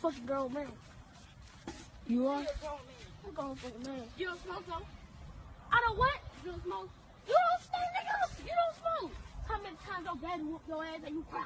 [0.00, 0.66] fucking grown man.
[2.06, 2.38] You are?
[2.38, 4.02] I'm a grown fucking man.
[4.18, 4.86] You don't smoke though?
[5.72, 6.18] I don't what?
[6.44, 6.88] You don't smoke?
[7.28, 8.44] You don't smoke, nigga.
[8.46, 9.12] You don't smoke.
[9.46, 11.44] How many times your daddy whooped your ass and you cry?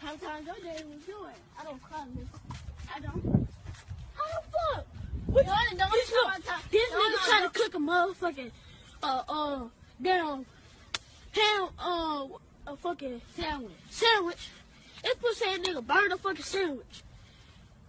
[0.00, 1.36] How many times your daddy whooped your ass?
[1.60, 2.56] I don't cry, nigga.
[2.94, 3.48] I don't.
[4.14, 4.86] How the fuck?
[5.26, 5.46] What?
[5.46, 5.92] No, don't.
[5.92, 6.34] This, look,
[6.70, 8.50] this No, nigga trying to cook a motherfucking,
[9.02, 9.60] uh, uh,
[10.02, 10.46] damn,
[11.32, 12.26] ham, uh,
[12.66, 13.72] a fucking Sandwich.
[13.90, 14.48] sandwich.
[15.02, 17.02] This pussy nigga burn a fucking sandwich.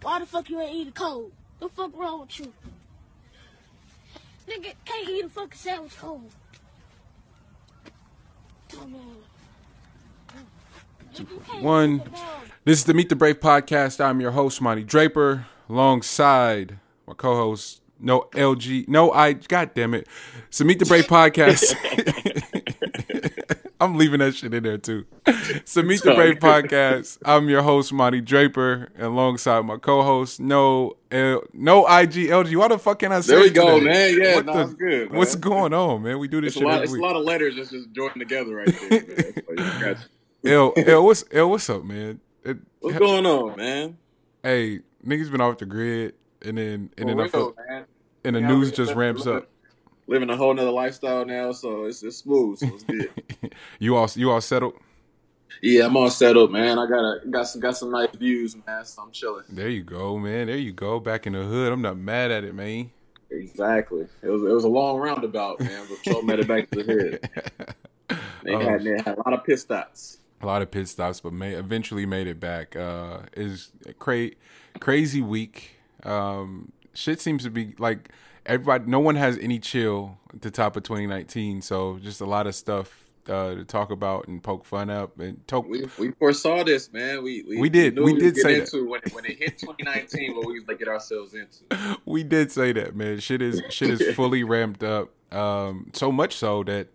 [0.06, 1.32] Why the fuck you ain't eat it cold?
[1.58, 2.52] The fuck wrong with you?
[4.48, 6.30] Nigga can't eat a fucking sandwich cold.
[8.76, 9.00] Oh man.
[11.12, 11.98] Nigga, you can't One.
[11.98, 12.12] cold.
[12.64, 14.00] This is the Meet the Brave podcast.
[14.00, 16.78] I'm your host, Monty Draper, alongside
[17.08, 19.32] my co-host, no LG, no I.
[19.32, 20.06] God damn it!
[20.50, 21.74] So Meet the Brave podcast.
[23.80, 25.04] I'm leaving that shit in there too.
[25.64, 27.18] So Meet the Brave podcast.
[27.24, 32.56] I'm your host, Monty Draper, alongside my co-host, no L, no IG LG.
[32.56, 33.34] Why the fuck can I say?
[33.34, 34.14] There we go, today?
[34.16, 34.20] man.
[34.22, 35.10] Yeah, What the- good.
[35.10, 35.18] Man.
[35.18, 36.18] What's going on, man?
[36.18, 36.82] We do this It's a lot.
[36.82, 38.90] It's a lot of letters that's just joined together right there.
[38.90, 39.34] Man.
[39.34, 39.96] So, yeah, got
[40.42, 40.52] you.
[40.52, 42.20] L, L, what's L, what's up, man?
[42.44, 43.98] It- What's going on, man?
[44.42, 47.84] hey, niggas been off the grid, and then and then I feel, man.
[48.24, 49.48] and the Yeah, news just ramps up.
[50.06, 52.58] Living a whole nother lifestyle now, so it's it's smooth.
[52.58, 53.54] So it's good.
[53.78, 54.74] you all you all settled?
[55.62, 56.78] yeah, I'm all settled, man.
[56.78, 58.84] I got a got some got some nice views, man.
[58.84, 59.44] So I'm chilling.
[59.48, 60.46] There you go, man.
[60.46, 61.00] There you go.
[61.00, 61.72] Back in the hood.
[61.72, 62.90] I'm not mad at it, man.
[63.30, 64.06] Exactly.
[64.22, 66.92] It was it was a long roundabout, man, but Joe made it back to the
[66.92, 67.74] hood.
[68.44, 70.18] They had they had a lot of pit stops.
[70.40, 72.76] A lot of pit stops, but may, eventually made it back.
[72.76, 74.30] Uh, is cra-
[74.78, 75.72] crazy week.
[76.04, 78.10] Um, shit seems to be like
[78.46, 78.84] everybody.
[78.86, 81.62] No one has any chill at the top of 2019.
[81.62, 85.46] So just a lot of stuff uh, to talk about and poke fun up and
[85.46, 85.68] talk.
[85.68, 87.22] We we foresaw this, man.
[87.22, 87.94] We we, We did.
[87.96, 88.72] knew We did say that.
[88.88, 91.98] when it, when it hit 2019, what we was gonna get ourselves into.
[92.04, 93.18] we did say that, man.
[93.20, 95.10] Shit is shit is fully ramped up.
[95.32, 96.88] Um, so much so that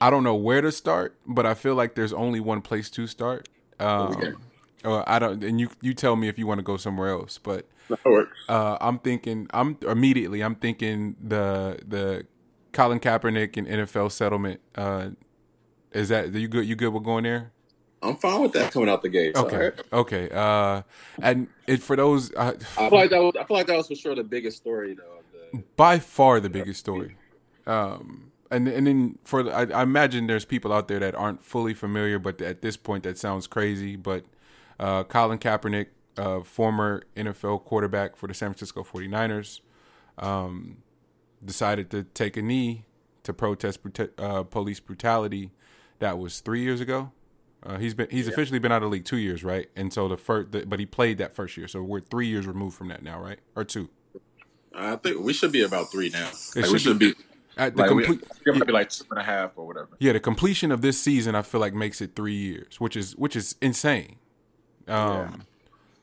[0.00, 3.06] I don't know where to start, but I feel like there's only one place to
[3.06, 3.48] start.
[3.80, 4.28] Okay.
[4.28, 4.36] Um,
[5.06, 7.38] I don't, and you you tell me if you want to go somewhere else.
[7.38, 8.38] But That works.
[8.48, 12.26] uh, I'm thinking, I'm immediately, I'm thinking the the
[12.72, 14.60] Colin Kaepernick and NFL settlement.
[14.74, 15.10] Uh,
[15.92, 16.66] is that you good?
[16.66, 17.52] You good with going there?
[18.02, 19.34] I'm fine with that coming out the gate.
[19.36, 20.28] Okay, okay.
[20.30, 20.82] Uh,
[21.22, 22.32] and it for those.
[22.34, 24.58] Uh, I feel like that was I feel like that was for sure the biggest
[24.58, 25.02] story though.
[25.52, 27.16] the- by far the biggest story.
[27.66, 31.72] Um, and and then for I, I imagine there's people out there that aren't fully
[31.74, 33.96] familiar, but at this point that sounds crazy.
[33.96, 34.24] But
[34.78, 39.60] uh, Colin Kaepernick, uh, former NFL quarterback for the San Francisco 49ers,
[40.18, 40.78] um,
[41.44, 42.84] decided to take a knee
[43.22, 45.52] to protest brute- uh, police brutality.
[45.98, 47.12] That was three years ago.
[47.62, 49.68] Uh, he's been he's officially been out of the league two years, right?
[49.74, 52.46] And so the first, the, but he played that first year, so we're three years
[52.46, 53.40] removed from that now, right?
[53.56, 53.88] Or two?
[54.74, 56.30] I think we should be about three now.
[56.54, 57.14] Like, we should should be
[57.56, 59.88] At the like complete, we're probably like two and a half or whatever.
[59.98, 63.16] Yeah, the completion of this season, I feel like makes it three years, which is
[63.16, 64.16] which is insane.
[64.88, 65.42] Um,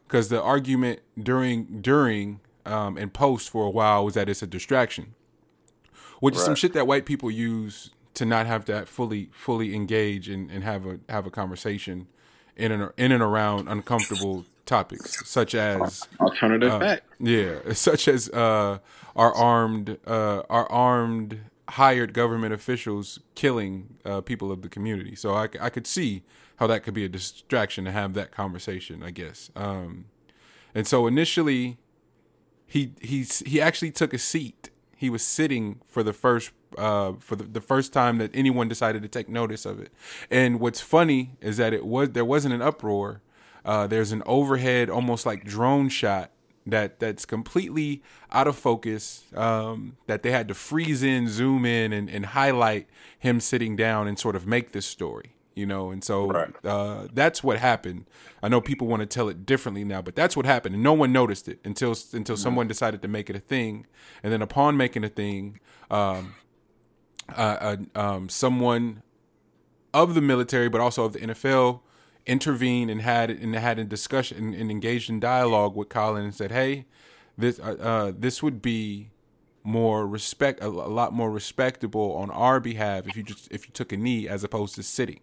[0.07, 4.47] because the argument during during um and post for a while was that it's a
[4.47, 5.16] distraction,
[6.19, 10.29] which is some shit that white people use to not have to fully fully engage
[10.29, 12.07] and, and have a have a conversation
[12.55, 17.03] in and in and around uncomfortable topics such as Alternative uh, fact.
[17.19, 18.79] yeah, such as uh,
[19.16, 21.39] our armed, uh, our armed
[21.69, 25.16] hired government officials killing uh, people of the community.
[25.16, 26.24] So I could see
[26.57, 29.03] how that could be a distraction to have that conversation.
[29.03, 29.50] I guess.
[29.56, 30.06] Um,
[30.75, 31.78] and so initially,
[32.66, 34.69] he he's he actually took a seat.
[34.96, 39.02] He was sitting for the first uh, for the, the first time that anyone decided
[39.03, 39.91] to take notice of it.
[40.29, 43.22] And what's funny is that it was there wasn't an uproar.
[43.66, 46.32] Uh, there's an overhead, almost like drone shot
[46.66, 48.02] that that's completely
[48.32, 49.23] out of focus.
[49.35, 52.87] Um, that they had to freeze in, zoom in, and, and highlight
[53.20, 55.35] him sitting down and sort of make this story.
[55.55, 56.49] You know, and so Right.
[56.66, 58.05] uh, that's what happened.
[58.41, 60.93] I know people want to tell it differently now, but that's what happened, and no
[60.93, 63.85] one noticed it until until someone decided to make it a thing,
[64.23, 65.59] and then upon making a thing,
[65.91, 66.34] um,
[67.37, 69.03] uh, uh, um, someone
[69.93, 71.82] of the military, but also of the NFL,
[72.25, 76.34] intervened and had and had a discussion and, and engaged in dialogue with Colin and
[76.34, 76.85] said, "Hey,
[77.37, 79.09] this uh, uh, this would be
[79.64, 83.72] more respect, a, a lot more respectable on our behalf if you just if you
[83.73, 85.20] took a knee as opposed to sitting."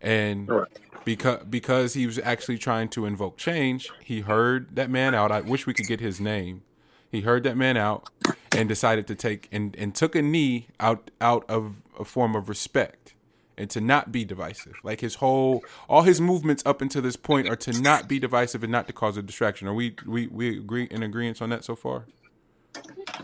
[0.00, 0.68] And Right.
[1.04, 5.30] because because he was actually trying to invoke change, he heard that man out.
[5.30, 6.62] I wish we could get his name.
[7.10, 8.08] He heard that man out
[8.52, 12.48] and decided to take and, and took a knee out out of a form of
[12.48, 13.14] respect
[13.60, 14.74] and to not be divisive.
[14.82, 18.62] Like his whole, all his movements up until this point are to not be divisive
[18.62, 19.68] and not to cause a distraction.
[19.68, 22.06] Are we we we agree in agreement on that so far?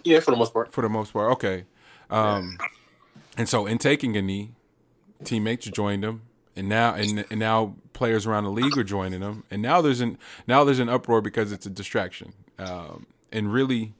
[0.05, 0.73] Yeah, for the most part.
[0.73, 1.65] For the most part, okay.
[2.11, 2.59] Um,
[3.39, 4.53] and so in taking a knee,
[5.25, 6.23] teammates joined him,
[6.55, 10.03] and now and, and now players around the league are joining him, and now there's
[10.03, 12.35] an now there's an uproar because it's a distraction.
[12.59, 13.95] Um, and really,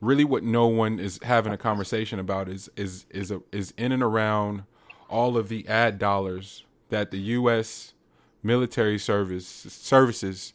[0.00, 3.90] really, what no one is having a conversation about is is is a, is in
[3.90, 4.62] and around
[5.10, 7.94] all of the ad dollars that the U.S.
[8.42, 10.52] military service services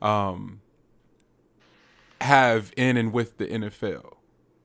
[0.00, 0.60] um,
[2.20, 4.16] have in and with the NFL,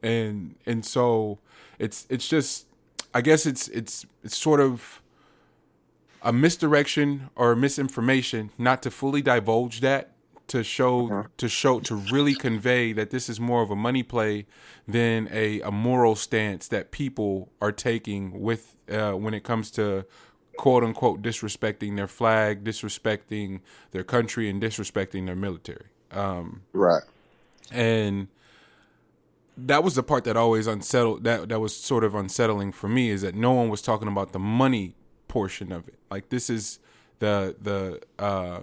[0.02, 1.40] and and so
[1.78, 2.68] it's it's just
[3.14, 5.02] I guess it's it's it's sort of
[6.22, 10.13] a misdirection or misinformation not to fully divulge that
[10.48, 11.24] to show uh-huh.
[11.38, 14.46] to show to really convey that this is more of a money play
[14.88, 20.06] than a, a moral stance that people are taking with uh, when it comes to
[20.58, 23.62] quote unquote disrespecting their flag, disrespecting
[23.92, 25.86] their country, and disrespecting their military.
[26.12, 27.04] Um, right.
[27.72, 28.28] And
[29.58, 33.10] that was the part that always unsettled that that was sort of unsettling for me
[33.10, 34.96] is that no one was talking about the money
[35.28, 35.96] portion of it.
[36.10, 36.80] Like this is
[37.20, 38.62] the the uh,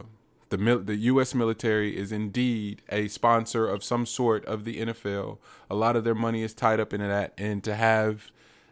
[0.50, 1.34] the mil- the U.S.
[1.34, 5.38] military is indeed a sponsor of some sort of the NFL.
[5.70, 8.30] A lot of their money is tied up in that, and to have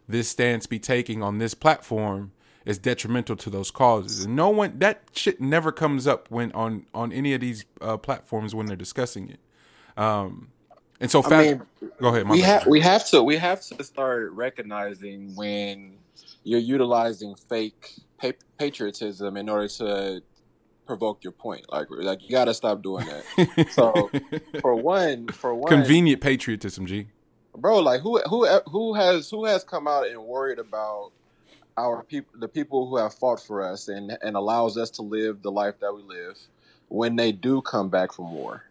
[0.09, 2.33] this stance be taking on this platform
[2.65, 4.25] is detrimental to those causes.
[4.25, 7.97] And no one that shit never comes up when on on any of these uh,
[7.97, 9.41] platforms when they're discussing it.
[9.97, 10.49] Um,
[11.01, 11.63] and so, I mean,
[12.01, 12.29] go ahead.
[12.29, 15.95] we have we have to we have to start recognizing when
[16.43, 17.95] you're utilizing fake
[18.59, 20.23] patriotism in order to
[20.89, 21.71] provoke your point.
[21.71, 23.71] Like, like you got to stop doing that.
[23.71, 24.11] so,
[24.61, 27.07] for one, for one, convenient patriotism, G.
[27.55, 31.11] Bro, like who who who has who has come out and worried about
[31.77, 35.43] our people, the people who have fought for us and and allows us to live
[35.43, 36.39] the life that we live
[36.89, 38.65] when they do come back from war.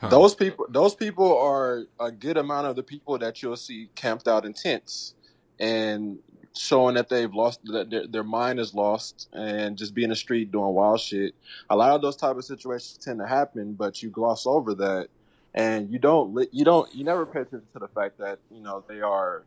[0.00, 0.08] Huh.
[0.08, 4.28] Those people, those people are a good amount of the people that you'll see camped
[4.28, 5.14] out in tents
[5.58, 6.20] and
[6.58, 10.16] showing that they've lost that their, their mind is lost and just be in the
[10.16, 11.34] street doing wild shit.
[11.70, 15.08] A lot of those type of situations tend to happen, but you gloss over that
[15.54, 18.84] and you don't you don't you never pay attention to the fact that you know
[18.88, 19.44] they are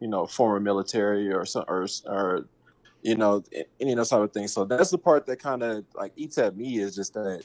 [0.00, 2.46] you know former military or some or, or
[3.02, 3.42] you know
[3.80, 4.52] any of those type of things.
[4.52, 7.44] So that's the part that kind of like eats at me is just that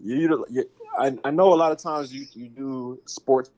[0.00, 0.64] you, you
[0.98, 3.50] I, I know a lot of times you, you do sports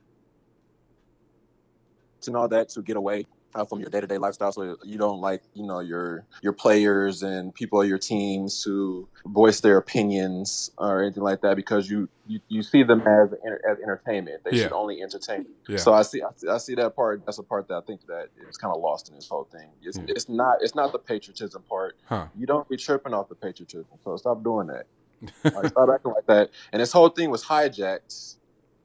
[2.26, 4.52] and all that to get away uh, from your day to day lifestyle.
[4.52, 9.08] So you don't like, you know, your your players and people of your teams to
[9.26, 13.32] voice their opinions or anything like that because you you, you see them as
[13.68, 14.42] as entertainment.
[14.44, 14.64] They yeah.
[14.64, 15.46] should only entertain.
[15.68, 15.78] Yeah.
[15.78, 17.24] So I see, I see I see that part.
[17.24, 19.68] That's a part that I think that is kind of lost in this whole thing.
[19.82, 20.08] It's, mm.
[20.08, 21.96] it's not it's not the patriotism part.
[22.04, 22.26] Huh.
[22.36, 23.86] You don't be tripping off the patriotism.
[24.04, 24.86] So stop doing that
[25.44, 26.50] like, stop acting like that.
[26.72, 28.36] And this whole thing was hijacked.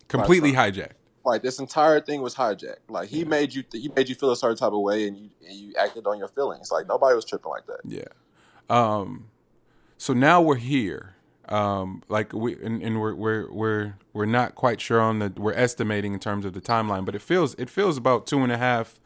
[0.07, 0.93] Completely hijacked.
[1.23, 2.89] Like this entire thing was hijacked.
[2.89, 3.27] Like he yeah.
[3.27, 5.73] made you, he made you feel a certain type of way, and you and you
[5.77, 6.71] acted on your feelings.
[6.71, 7.79] Like nobody was tripping like that.
[7.85, 8.03] Yeah.
[8.69, 9.27] Um.
[9.97, 11.15] So now we're here.
[11.47, 12.03] Um.
[12.09, 16.13] Like we and, and we're we're we're we're not quite sure on the we're estimating
[16.13, 18.99] in terms of the timeline, but it feels it feels about two and a half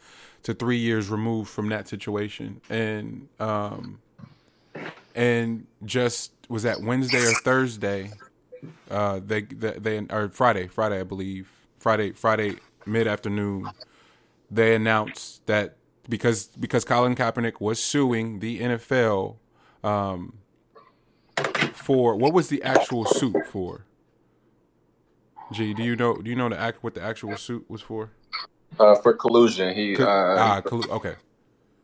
[0.44, 4.00] to three years removed from that situation, and um
[5.16, 8.12] and just was that Wednesday or Thursday.
[8.90, 11.50] Uh, they, they they or Friday, Friday I believe,
[11.86, 12.56] Friday Friday
[12.88, 13.70] mid afternoon.
[14.50, 15.78] They announced that
[16.10, 19.36] because because Colin Kaepernick was suing the NFL
[19.84, 20.40] um,
[21.74, 23.86] for what was the actual suit for?
[25.54, 28.10] Gee, do you know do you know the act what the actual suit was for?
[28.80, 29.76] Uh, for collusion.
[29.76, 31.18] He uh, ah, collu- okay.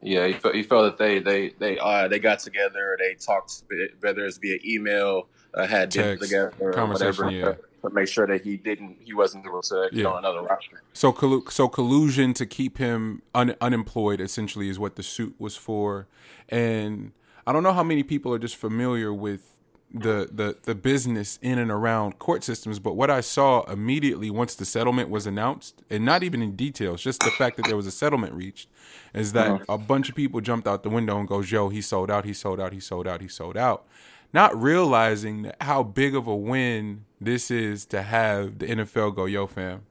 [0.01, 3.65] Yeah, he felt, he felt that they they they uh, they got together, they talked,
[3.99, 7.53] whether it's via email, uh, had dinner together, or whatever, yeah.
[7.81, 10.07] To make sure that he didn't, he wasn't able to get yeah.
[10.07, 10.81] on another roster.
[10.93, 15.55] So, collu- so collusion to keep him un- unemployed essentially is what the suit was
[15.55, 16.07] for,
[16.49, 17.11] and
[17.45, 19.51] I don't know how many people are just familiar with
[19.93, 24.55] the the the business in and around court systems but what i saw immediately once
[24.55, 27.85] the settlement was announced and not even in details just the fact that there was
[27.85, 28.69] a settlement reached
[29.13, 29.65] is that uh-huh.
[29.67, 32.31] a bunch of people jumped out the window and goes yo he sold out he
[32.31, 33.85] sold out he sold out he sold out
[34.33, 39.47] not realizing how big of a win this is to have the NFL go yo
[39.47, 39.83] fam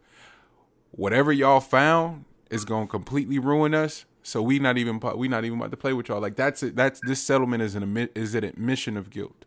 [0.92, 5.44] whatever y'all found is going to completely ruin us so we not even we not
[5.44, 8.34] even about to play with y'all like that's it that's this settlement is an is
[8.34, 9.44] an admission of guilt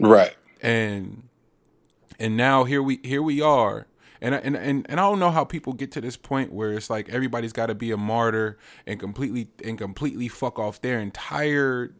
[0.00, 0.36] Right.
[0.62, 1.28] And
[2.18, 3.86] and now here we here we are.
[4.20, 6.72] And I- and and and I don't know how people get to this point where
[6.74, 10.98] it's like everybody's got to be a martyr and completely and completely fuck off their
[11.00, 11.94] entire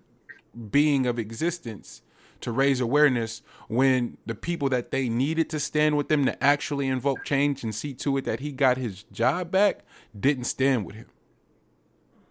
[0.71, 2.03] being of existence
[2.43, 6.89] to raise awareness when the people that they needed to stand with them to actually
[6.89, 9.85] invoke change and see to it that he got his job back
[10.19, 11.07] didn't stand with him.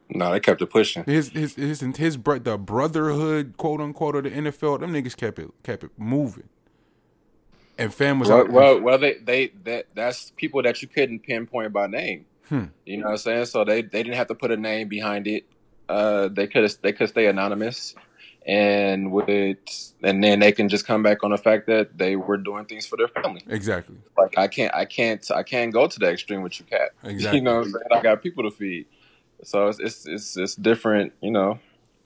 [0.10, 1.04] No, they kept it pushing.
[1.06, 5.40] His his his his, bro- the brotherhood quote unquote of the NFL, them niggas kept
[5.40, 6.50] it kept it moving.
[7.78, 8.52] And fam was Well, out.
[8.52, 12.26] well, well, they they that that's people that you couldn't pinpoint by name.
[12.50, 12.66] Hmm.
[12.86, 13.46] You know what I'm saying?
[13.46, 15.46] So they they didn't have to put a name behind it.
[15.90, 17.96] Uh, they could they could stay anonymous,
[18.46, 19.58] and would
[20.04, 22.86] and then they can just come back on the fact that they were doing things
[22.86, 23.42] for their family.
[23.48, 23.98] exactly.
[24.18, 26.92] Like I can't I can't I can't go to the extreme with you, cat.
[27.04, 27.40] Exactly.
[27.40, 27.84] You know what I'm saying?
[27.92, 28.86] I got people to feed,
[29.44, 31.14] so it's it's it's, it's different.
[31.22, 31.60] You know,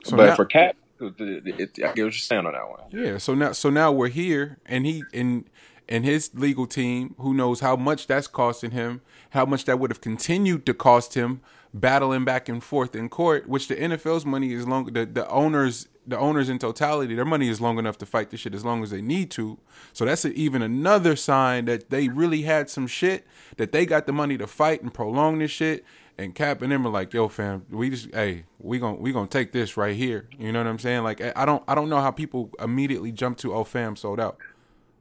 [0.04, 2.68] So but now- for cat, it, it, it, I get what you're saying on that
[2.68, 2.80] one.
[2.90, 5.44] Yeah, so now so now we're here and he and
[5.90, 9.90] and his legal team, who knows how much that's costing him, how much that would
[9.90, 11.40] have continued to cost him
[11.74, 15.88] battling back and forth in court, which the NFL's money is long the, the owners
[16.10, 18.82] the owners in totality, their money is long enough to fight this shit as long
[18.82, 19.58] as they need to.
[19.92, 23.26] So that's a, even another sign that they really had some shit
[23.56, 25.84] that they got the money to fight and prolong this shit.
[26.18, 29.26] And Cap and them are like, yo, fam, we just, hey, we gon' we gonna
[29.26, 30.28] take this right here.
[30.38, 31.02] You know what I'm saying?
[31.02, 34.36] Like, I don't, I don't know how people immediately jump to, oh, fam, sold out.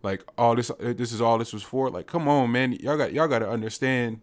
[0.01, 1.89] Like, all this, uh, this is all this was for.
[1.89, 4.21] Like, come on, man, y'all got, y'all got to understand,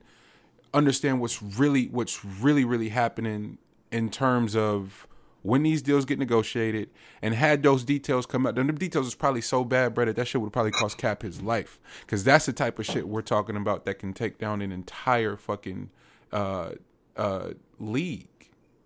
[0.72, 3.58] understand what's really, what's really, really happening
[3.92, 5.06] in terms of
[5.46, 6.90] when these deals get negotiated
[7.22, 8.56] and had those details come out.
[8.56, 11.40] Then the details is probably so bad, brother, that shit would probably cost Cap his
[11.40, 11.78] life.
[12.00, 15.36] Because that's the type of shit we're talking about that can take down an entire
[15.36, 15.90] fucking
[16.32, 16.70] uh,
[17.16, 18.28] uh, league.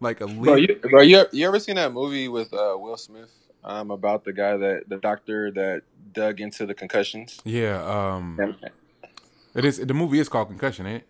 [0.00, 0.42] Like a league.
[0.42, 3.32] Bro, you, bro, you, you ever seen that movie with uh, Will Smith
[3.64, 7.40] um, about the guy that the doctor that dug into the concussions?
[7.44, 8.56] yeah, um,
[9.54, 9.78] it is.
[9.78, 11.09] The movie is called Concussion, ain't it?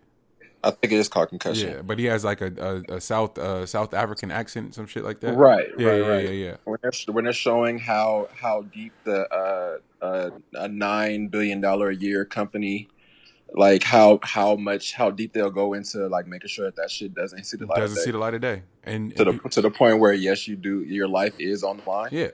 [0.63, 1.69] I think it is called concussion.
[1.69, 5.03] Yeah, but he has like a, a, a South uh, South African accent, some shit
[5.03, 5.35] like that.
[5.35, 6.25] Right, Yeah, right, yeah, right.
[6.25, 6.55] yeah, yeah.
[6.65, 11.89] When they're when they're showing how how deep the uh, uh, a nine billion dollar
[11.89, 12.89] a year company,
[13.53, 17.15] like how how much how deep they'll go into like making sure that that shit
[17.15, 18.11] doesn't see the light Doesn't of see day.
[18.11, 20.81] the light of day, and, to and the to the point where yes, you do
[20.81, 22.09] your life is on the line.
[22.11, 22.29] Yeah.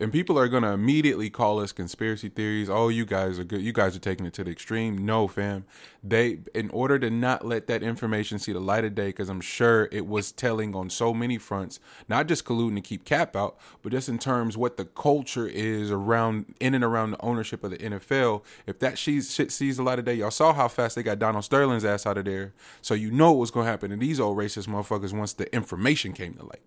[0.00, 2.70] And people are gonna immediately call us conspiracy theories.
[2.70, 3.60] Oh, you guys are good.
[3.60, 5.04] You guys are taking it to the extreme.
[5.04, 5.64] No, fam.
[6.04, 9.40] They, in order to not let that information see the light of day, because I'm
[9.40, 13.58] sure it was telling on so many fronts, not just colluding to keep Cap out,
[13.82, 17.72] but just in terms what the culture is around in and around the ownership of
[17.72, 18.44] the NFL.
[18.68, 21.44] If that shit sees the light of day, y'all saw how fast they got Donald
[21.44, 22.54] Sterling's ass out of there.
[22.82, 26.12] So you know what was gonna happen to these old racist motherfuckers once the information
[26.12, 26.62] came to light.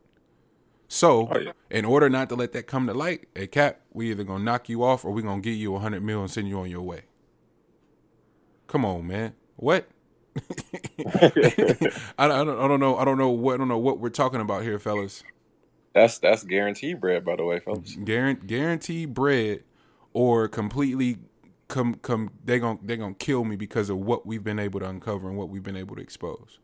[0.92, 1.54] So, Oh, yeah.
[1.70, 4.68] in order not to let that come to light, hey Cap, we either gonna knock
[4.68, 6.82] you off or we gonna give you a hundred mil and send you on your
[6.82, 7.04] way.
[8.68, 9.34] Come on, man.
[9.56, 9.88] What?
[11.06, 12.60] I, I don't.
[12.60, 12.98] I don't know.
[12.98, 13.54] I don't know what.
[13.54, 15.24] I don't know what we're talking about here, fellas.
[15.94, 17.96] That's that's guaranteed bread, by the way, folks.
[17.96, 19.64] Guarantee, guarantee bread,
[20.12, 21.20] or completely
[21.70, 22.32] come come.
[22.44, 25.38] They gonna they gonna kill me because of what we've been able to uncover and
[25.38, 26.60] what we've been able to expose.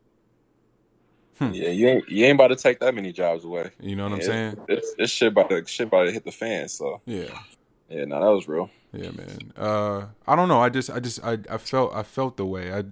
[1.40, 3.70] Yeah, you ain't you ain't about to take that many jobs away.
[3.80, 4.56] You know what I'm saying?
[4.68, 6.68] It's, it's shit about to shit about to hit the fan.
[6.68, 7.26] So Yeah.
[7.88, 8.70] yeah, no, that was real.
[8.92, 9.52] Yeah, man.
[9.56, 10.60] Uh, I don't know.
[10.60, 12.72] I just, I just, I, I felt, I felt the way.
[12.72, 12.84] I,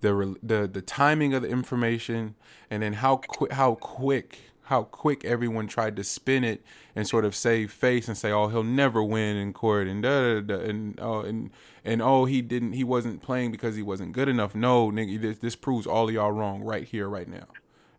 [0.00, 2.34] the, the, the timing of the information,
[2.70, 6.62] and then how quick, how quick, how quick everyone tried to spin it
[6.96, 10.34] and sort of save face and say, "Oh, he'll never win in court," and da,
[10.34, 11.50] da, da, and oh, and
[11.84, 14.54] and oh, he didn't, he wasn't playing because he wasn't good enough.
[14.54, 17.46] No, nigga, this, this proves all of y'all wrong right here, right now,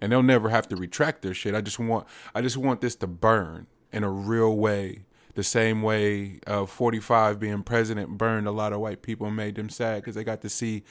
[0.01, 1.55] and they'll never have to retract their shit.
[1.55, 5.81] I just want, I just want this to burn in a real way the same
[5.81, 10.01] way uh, 45 being president burned a lot of white people and made them sad
[10.01, 10.83] because they got to see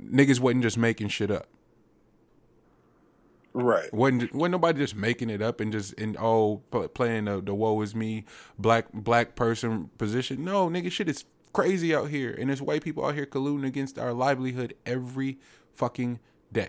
[0.00, 1.46] niggas wasn't just making shit up.
[3.54, 3.92] Right.
[3.92, 6.58] wasn't wasn't nobody just making it up and just and oh
[6.94, 8.24] playing the, the woe is me
[8.58, 10.44] black black person position.
[10.44, 13.98] No, nigga, shit is crazy out here, and there's white people out here colluding against
[13.98, 15.38] our livelihood every
[15.72, 16.20] fucking
[16.52, 16.68] day.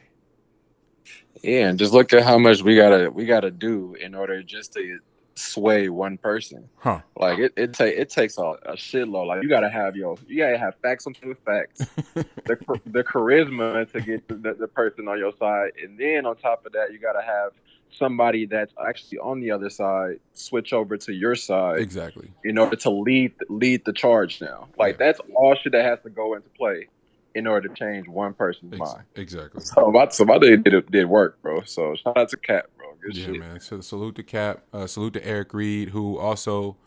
[1.41, 4.73] Yeah, and just look at how much we gotta we gotta do in order just
[4.73, 4.99] to
[5.35, 6.67] sway one person.
[6.77, 6.99] Huh?
[7.15, 9.27] Like it it take it takes a, a shitload.
[9.27, 11.79] Like you gotta have your you gotta have facts on of facts,
[12.13, 16.35] the the charisma to get the, the, the person on your side, and then on
[16.35, 17.53] top of that, you gotta have
[17.91, 22.29] somebody that's actually on the other side switch over to your side exactly.
[22.43, 24.41] in order to lead lead the charge.
[24.41, 25.07] Now, like Yeah.
[25.07, 26.87] that's all shit that has to go into play
[27.35, 29.03] in order to change one person's Ex- mind.
[29.15, 29.61] exactly.
[29.61, 31.61] So my so my day did did work, bro.
[31.63, 32.87] So shout out to Cap, bro.
[33.01, 33.35] Good Yeah, shit.
[33.35, 33.59] man.
[33.59, 34.63] So salute to Cap.
[34.73, 36.77] Uh, salute to Eric Reid, who also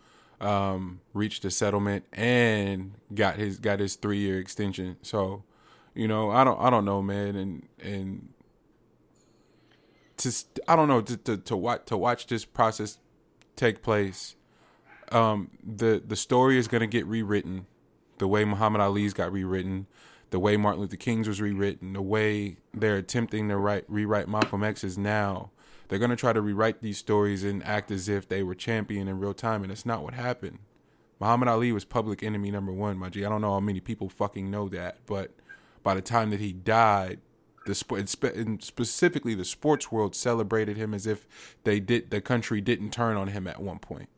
[0.40, 4.96] um, reached a settlement and got his got his three year extension.
[5.02, 5.44] So,
[5.94, 8.28] You know, I don't I don't know, man, and and
[10.18, 12.98] just I don't know to to, to watch to watch this process
[13.56, 14.36] take place.
[15.10, 17.66] Um, the the story is gonna get rewritten,
[18.18, 19.86] the way Muhammad Ali's got rewritten,
[20.32, 24.64] the way Martin Luther King's was rewritten, the way they're attempting to write rewrite Malcolm
[24.64, 25.50] X's now.
[25.88, 29.20] They're gonna try to rewrite these stories and act as if they were champion in
[29.20, 30.58] real time, and it's not what happened.
[31.20, 33.26] Muhammad Ali was public enemy number one, my G.
[33.26, 35.32] I don't know how many people fucking know that, but
[35.82, 37.20] by the time that he died,
[37.66, 41.28] the sport, and specifically the sports world celebrated him as if
[41.64, 44.08] they did the country didn't turn on him at one point.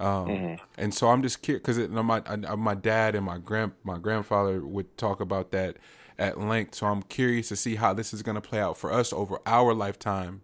[0.00, 0.64] Um, mm-hmm.
[0.76, 4.64] And so I'm just curious because my I, my dad and my grand my grandfather
[4.64, 5.76] would talk about that
[6.18, 6.76] at length.
[6.76, 9.40] So I'm curious to see how this is going to play out for us over
[9.44, 10.42] our lifetime,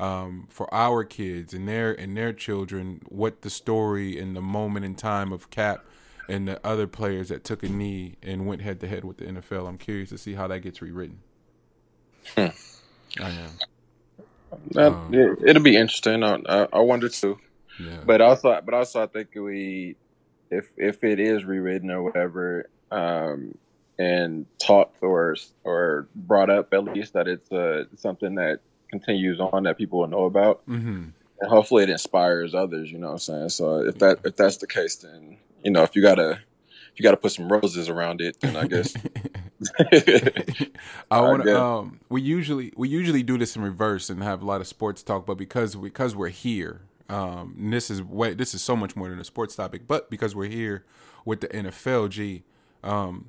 [0.00, 3.00] um, for our kids and their and their children.
[3.08, 5.84] What the story and the moment in time of Cap
[6.28, 9.26] and the other players that took a knee and went head to head with the
[9.26, 9.68] NFL.
[9.68, 11.20] I'm curious to see how that gets rewritten.
[12.34, 12.46] Hmm.
[13.20, 13.50] I am.
[14.72, 16.22] That, um, it, will be interesting.
[16.22, 17.38] I, I, I wonder too.
[17.78, 17.98] Yeah.
[18.04, 19.96] But also, but also, I think we,
[20.50, 23.56] if if it is rewritten or whatever, um,
[23.98, 29.64] and taught or or brought up at least that it's uh, something that continues on
[29.64, 31.08] that people will know about, mm-hmm.
[31.40, 32.90] and hopefully it inspires others.
[32.90, 33.48] You know what I'm saying?
[33.50, 36.40] So if that if that's the case, then you know if you gotta
[36.96, 38.94] if you gotta put some roses around it, then I guess.
[41.10, 41.60] I want to.
[41.60, 45.02] Um, we usually we usually do this in reverse and have a lot of sports
[45.02, 49.08] talk, but because because we're here, um, this is way this is so much more
[49.08, 49.86] than a sports topic.
[49.86, 50.84] But because we're here
[51.24, 52.44] with the NFL, G,
[52.82, 53.26] um,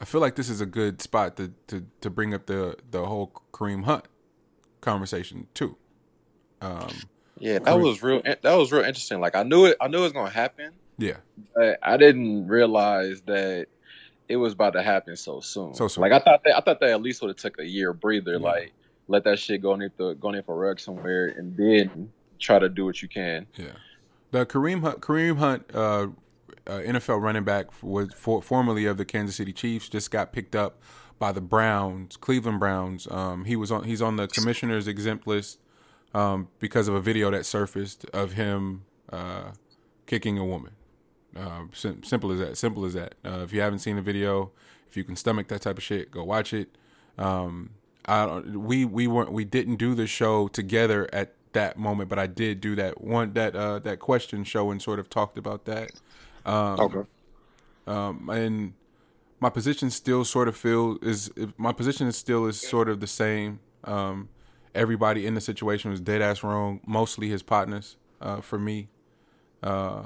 [0.00, 3.04] I feel like this is a good spot to to to bring up the the
[3.06, 4.04] whole Kareem Hunt
[4.80, 5.76] conversation too.
[6.60, 6.90] Um,
[7.38, 8.22] yeah, that Kareem, was real.
[8.24, 9.20] That was real interesting.
[9.20, 9.76] Like I knew it.
[9.80, 10.72] I knew it was gonna happen.
[10.98, 11.16] Yeah,
[11.54, 13.66] but I didn't realize that
[14.28, 15.74] it was about to happen so soon.
[15.74, 16.02] So soon.
[16.02, 18.32] Like I thought that I thought that at least would have took a year breather.
[18.32, 18.38] Yeah.
[18.38, 18.72] Like
[19.08, 22.68] let that shit go underneath the go underneath a rug somewhere, and then try to
[22.68, 23.46] do what you can.
[23.56, 23.72] Yeah.
[24.30, 26.08] The Kareem Hunt, Kareem Hunt, uh,
[26.66, 30.54] uh, NFL running back was for, formerly of the Kansas City Chiefs, just got picked
[30.54, 30.82] up
[31.18, 33.08] by the Browns, Cleveland Browns.
[33.10, 35.58] Um, he was on he's on the commissioner's exempt list
[36.14, 39.52] um, because of a video that surfaced of him uh,
[40.06, 40.72] kicking a woman.
[41.36, 42.56] Uh, sim- simple as that.
[42.56, 43.14] Simple as that.
[43.24, 44.50] Uh, if you haven't seen the video,
[44.88, 46.76] if you can stomach that type of shit, go watch it.
[47.16, 47.70] Um,
[48.06, 52.26] I, we we weren't we didn't do the show together at that moment, but I
[52.26, 55.92] did do that one that uh, that question show and sort of talked about that.
[56.44, 57.00] Um, okay.
[57.86, 58.74] Um, and
[59.40, 63.06] my position still sort of feel is my position is still is sort of the
[63.06, 63.60] same.
[63.84, 64.28] Um,
[64.74, 66.80] everybody in the situation was dead ass wrong.
[66.86, 67.96] Mostly his partners.
[68.20, 68.88] Uh, for me,
[69.62, 70.04] uh,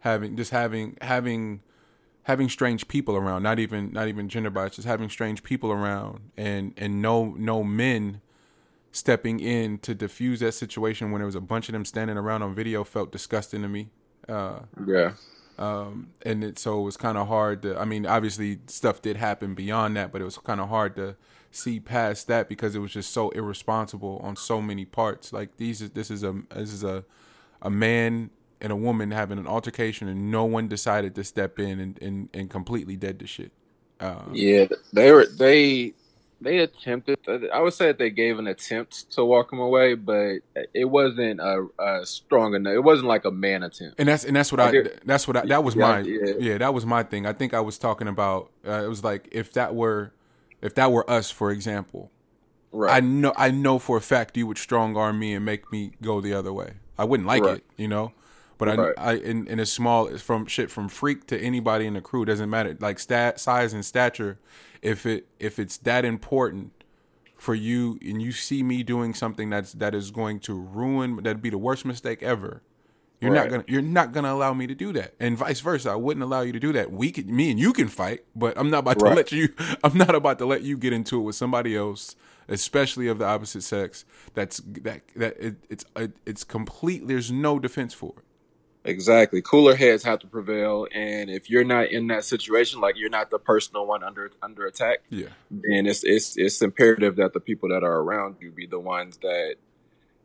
[0.00, 1.62] having just having having
[2.24, 6.20] having strange people around, not even not even gender bias, just having strange people around,
[6.36, 8.20] and and no no men
[8.92, 12.42] stepping in to diffuse that situation when there was a bunch of them standing around
[12.42, 13.90] on video felt disgusting to me.
[14.28, 15.12] Uh, yeah.
[15.58, 19.16] Um, and it, so it was kind of hard to, I mean, obviously stuff did
[19.16, 21.16] happen beyond that, but it was kind of hard to
[21.50, 25.32] see past that because it was just so irresponsible on so many parts.
[25.32, 27.04] Like these, this is a, this is a,
[27.60, 31.78] a man and a woman having an altercation and no one decided to step in
[31.78, 33.52] and, and, and completely dead the shit.
[34.00, 35.92] Um, yeah, they were, they,
[36.40, 37.18] they attempted.
[37.52, 40.38] I would say that they gave an attempt to walk him away, but
[40.72, 42.74] it wasn't a, a strong enough.
[42.74, 44.00] It wasn't like a man attempt.
[44.00, 44.78] And that's and that's what like I.
[44.78, 45.46] It, that's what I.
[45.46, 46.00] That was yeah, my.
[46.00, 46.32] Yeah.
[46.38, 46.58] yeah.
[46.58, 47.26] that was my thing.
[47.26, 48.50] I think I was talking about.
[48.66, 50.12] Uh, it was like if that were,
[50.62, 52.10] if that were us, for example.
[52.72, 52.96] Right.
[52.96, 53.34] I know.
[53.36, 56.32] I know for a fact you would strong arm me and make me go the
[56.32, 56.74] other way.
[56.96, 57.56] I wouldn't like right.
[57.58, 58.12] it, you know.
[58.56, 58.94] But right.
[58.98, 62.24] I, I in, in a small from shit from freak to anybody in the crew
[62.24, 62.76] doesn't matter.
[62.78, 64.38] Like stat size and stature
[64.82, 66.72] if it if it's that important
[67.36, 71.42] for you and you see me doing something that's that is going to ruin that'd
[71.42, 72.62] be the worst mistake ever
[73.20, 73.42] you're right.
[73.42, 76.22] not gonna you're not gonna allow me to do that and vice versa i wouldn't
[76.22, 78.80] allow you to do that we can me and you can fight but i'm not
[78.80, 79.10] about right.
[79.10, 79.48] to let you
[79.84, 82.16] i'm not about to let you get into it with somebody else
[82.48, 87.58] especially of the opposite sex that's that that it, it's it, it's complete there's no
[87.58, 88.24] defense for it
[88.84, 89.42] Exactly.
[89.42, 93.30] Cooler heads have to prevail, and if you're not in that situation, like you're not
[93.30, 97.68] the personal one under under attack, yeah, then it's it's it's imperative that the people
[97.68, 99.56] that are around you be the ones that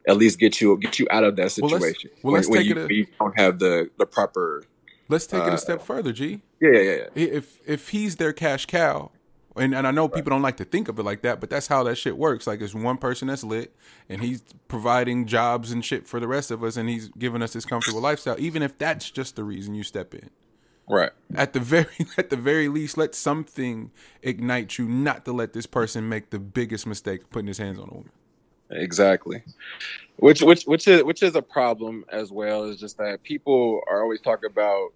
[0.08, 1.80] at least get you get you out of that situation.
[1.80, 2.92] Well, let's, well, let's when, take you, it.
[2.92, 4.64] A, you don't have the the proper.
[5.10, 6.42] Let's take uh, it a step further, G.
[6.62, 7.08] Yeah, yeah, yeah.
[7.14, 9.12] If if he's their cash cow,
[9.56, 11.68] and and I know people don't like to think of it like that, but that's
[11.68, 12.48] how that shit works.
[12.48, 13.76] Like it's one person that's lit,
[14.10, 17.54] and he's providing jobs and shit for the rest of us, and he's giving us
[17.54, 18.36] this comfortable lifestyle.
[18.40, 20.30] Even if that's just the reason you step in,
[20.88, 21.12] Right.
[21.34, 21.88] At the very
[22.18, 23.92] at the very least, let something
[24.22, 27.80] ignite you not to let this person make the biggest mistake of putting his hands
[27.80, 28.12] on a woman.
[28.70, 29.44] Exactly.
[30.18, 32.66] Which which which is which is a problem as well.
[32.66, 34.90] Is just that people are always talking about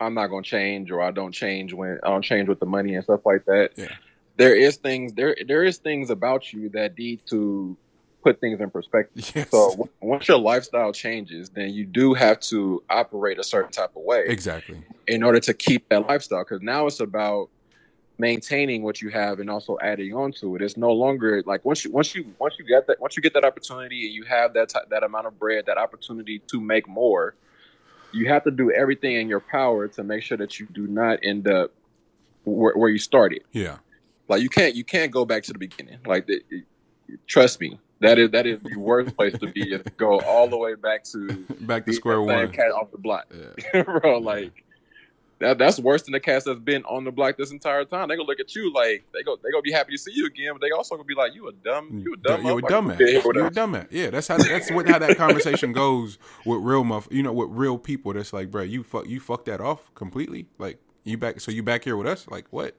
[0.00, 2.94] I'm not gonna change or I don't change when I don't change with the money
[2.94, 3.70] and stuff like that.
[3.76, 3.94] Yeah.
[4.36, 7.76] There is things there there is things about you that need to
[8.22, 9.30] put things in perspective.
[9.34, 9.50] Yes.
[9.50, 13.90] So w- once your lifestyle changes, then you do have to operate a certain type
[13.94, 14.82] of way exactly.
[15.06, 16.42] in order to keep that lifestyle.
[16.42, 17.50] Because now it's about
[18.18, 20.62] maintaining what you have and also adding on to it.
[20.62, 23.34] It's no longer like once you once you once you get that once you get
[23.34, 26.88] that opportunity and you have that ty- that amount of bread, that opportunity to make
[26.88, 27.34] more,
[28.14, 31.18] you have to do everything in your power to make sure that you do not
[31.22, 31.72] end up
[32.44, 33.42] where, where you started.
[33.52, 33.78] Yeah.
[34.28, 35.98] Like you can't you can't go back to the beginning.
[36.06, 36.44] Like it-
[37.26, 39.72] trust me, that is that is the worst place to be.
[39.74, 41.28] Is to go all the way back to
[41.60, 42.50] Back to square one.
[42.50, 43.26] cat off the block,
[43.74, 43.82] Yeah.
[43.82, 44.18] bro.
[44.18, 44.63] Like
[45.40, 48.08] that that's worse than the cast that's been on the block this entire time.
[48.08, 50.26] They gonna look at you like they go they gonna be happy to see you
[50.26, 52.62] again, but they also gonna be like you a dumb you a dumb You a
[52.62, 52.68] motherfucker.
[52.68, 52.98] dumb man.
[53.00, 53.54] You a us.
[53.54, 53.88] dumb man.
[53.90, 57.08] Yeah, that's how that's what how that conversation goes with real muff.
[57.10, 58.12] You know, with real people.
[58.12, 60.46] That's like, bro, you fuck you fuck that off completely.
[60.58, 62.26] Like you back, so you back here with us.
[62.28, 62.76] Like what?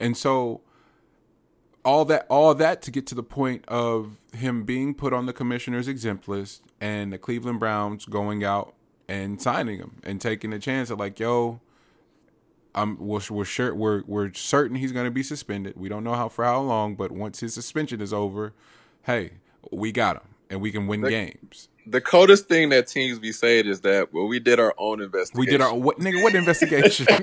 [0.00, 0.60] And so
[1.84, 5.32] all that all that to get to the point of him being put on the
[5.32, 8.74] commissioner's exempt list and the Cleveland Browns going out
[9.08, 11.60] and signing him and taking a chance of like, yo,
[12.76, 15.76] I'm we're we're sure we're we're certain he's going to be suspended.
[15.76, 18.52] We don't know how for how long, but once his suspension is over,
[19.04, 19.32] hey,
[19.72, 21.68] we got him and we can win The- games.
[21.88, 25.38] The coldest thing that teams be saying is that well, we did our own investigation.
[25.38, 27.06] We did our what nigga what investigation?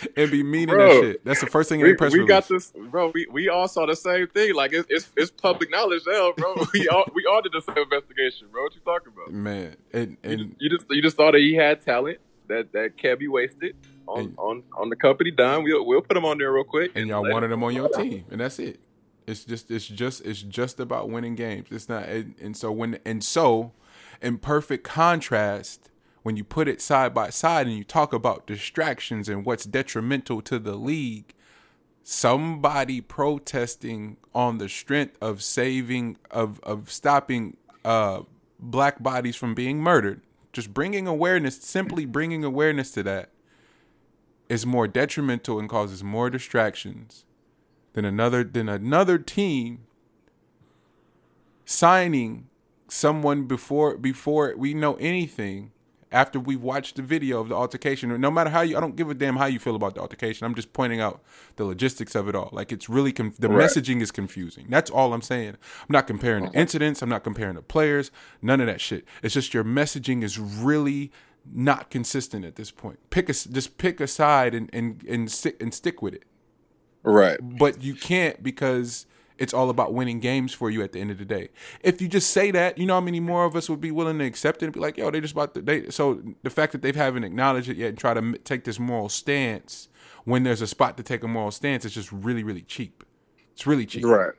[0.16, 1.24] and be meaning Bro, that shit.
[1.24, 2.28] That's the first thing in we, the press we release.
[2.28, 3.10] got this, bro.
[3.14, 4.54] We, we all saw the same thing.
[4.54, 6.54] Like it's it's, it's public knowledge now, bro.
[6.72, 8.62] We all we all did the same investigation, bro.
[8.62, 9.30] What you talking about?
[9.32, 12.18] Man, and You, you just you just saw that he had talent
[12.50, 13.74] that that can't be wasted
[14.06, 15.64] on And- on, on the company dime.
[15.64, 16.92] We'll we'll put them on there real quick.
[16.94, 18.78] and y'all let wanted him on your team, and that's it.
[19.26, 21.68] It's just it's just it's just about winning games.
[21.70, 23.72] It's not and, and so when and so
[24.20, 25.90] in perfect contrast
[26.22, 30.42] when you put it side by side and you talk about distractions and what's detrimental
[30.42, 31.32] to the league,
[32.02, 38.20] somebody protesting on the strength of saving of of stopping uh
[38.58, 40.20] black bodies from being murdered,
[40.52, 43.30] just bringing awareness, simply bringing awareness to that
[44.48, 47.24] is more detrimental and causes more distractions
[47.92, 49.86] than another than another team
[51.64, 52.48] signing
[52.88, 55.70] someone before before we know anything
[56.12, 59.08] after we've watched the video of the altercation no matter how you I don't give
[59.10, 60.44] a damn how you feel about the altercation.
[60.44, 61.22] I'm just pointing out
[61.56, 62.48] the logistics of it all.
[62.52, 63.68] Like it's really conf- the Right.
[63.68, 64.66] messaging is confusing.
[64.68, 65.50] That's all I'm saying.
[65.50, 67.02] I'm not comparing the incidents.
[67.02, 68.10] I'm not comparing the players.
[68.42, 69.04] None of that shit.
[69.22, 71.12] It's just your messaging is really
[71.52, 72.98] not consistent at this point.
[73.10, 76.24] Pick a just pick a side and and and stick and stick with it.
[77.02, 77.38] Right.
[77.40, 79.06] but you can't because
[79.40, 81.48] it's all about winning games for you at the end of the day.
[81.82, 84.18] If you just say that, you know how many more of us would be willing
[84.18, 85.88] to accept it and be like, yo, they just about to, they.
[85.90, 89.08] So the fact that they haven't acknowledged it yet and try to take this moral
[89.08, 89.88] stance
[90.24, 93.02] when there's a spot to take a moral stance, it's just really, really cheap.
[93.52, 94.04] It's really cheap.
[94.04, 94.34] Right.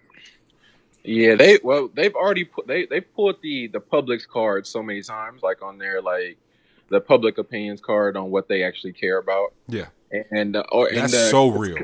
[1.03, 5.01] Yeah, they well they've already put they they pulled the the public's card so many
[5.01, 6.37] times, like on their like
[6.89, 9.87] the public opinions card on what they actually care about, Yeah,
[10.29, 11.79] and uh, or and that's so real.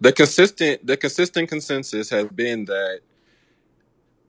[0.00, 3.00] The consistent the consistent consensus has been that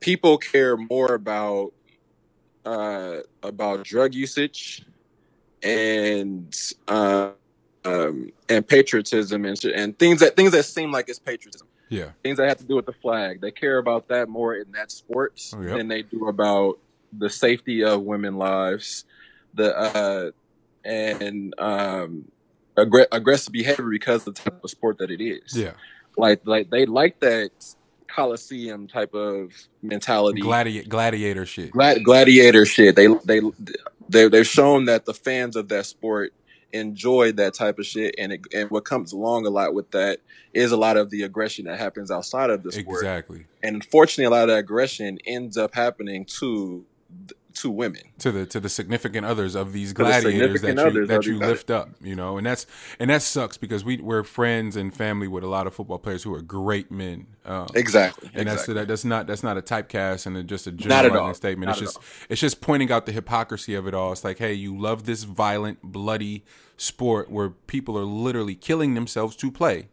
[0.00, 1.72] people care more about
[2.64, 4.84] uh about drug usage
[5.62, 6.54] and
[6.88, 7.30] uh
[7.84, 11.66] um and patriotism and and things that things that seem like it's patriotism.
[11.88, 13.40] Yeah, things that have to do with the flag.
[13.42, 15.76] They care about that more in that sport Oh, yep.
[15.76, 16.78] than they do about
[17.12, 19.04] the safety of women lives.
[19.54, 20.30] The uh
[20.84, 22.31] and um
[22.76, 25.72] aggr- aggressive behavior because of the type of sport that it is yeah.
[26.16, 27.50] like like they like that
[28.08, 31.70] coliseum type of mentality Gladi- gladiator shit.
[31.70, 33.40] Glad- gladiator shit they they
[34.08, 36.32] they they've shown that the fans of that sport
[36.72, 40.20] enjoy that type of shit and it, and what comes along a lot with that
[40.54, 43.44] is a lot of the aggression that happens outside of the sport Exactly.
[43.62, 46.84] and unfortunately a lot of that aggression ends up happening to
[47.62, 51.06] to women to the to the significant others of these To the gladiators that you
[51.06, 52.66] that you lift up, you know, and that's
[53.00, 56.22] and that sucks because we we're friends and family with a lot of football players
[56.22, 57.26] who are great men.
[57.44, 58.74] Um, exactly and that's exactly.
[58.74, 61.68] that, that's not that's not a typecast and just a generalizing statement.
[61.68, 61.98] Not it's just
[62.28, 64.12] it's just pointing out the hypocrisy of it all.
[64.12, 66.44] It's like, hey, you love this violent, bloody
[66.76, 69.88] sport where people are literally killing themselves to play.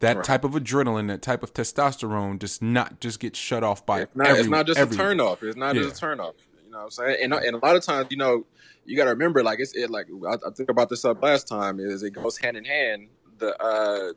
[0.00, 0.24] That Right.
[0.26, 4.14] type of adrenaline, that type of testosterone, just not just get shut off by it's
[4.14, 5.06] not, every, it's not just everyone.
[5.06, 5.82] a turn off it's not Yeah.
[5.84, 6.34] just a turn off
[6.76, 7.18] know what I'm saying?
[7.22, 8.46] And and a lot of times, you know,
[8.84, 11.48] you got to remember, like it's it like I, I think about this up last
[11.48, 13.08] time is it goes hand in hand.
[13.38, 14.12] The uh,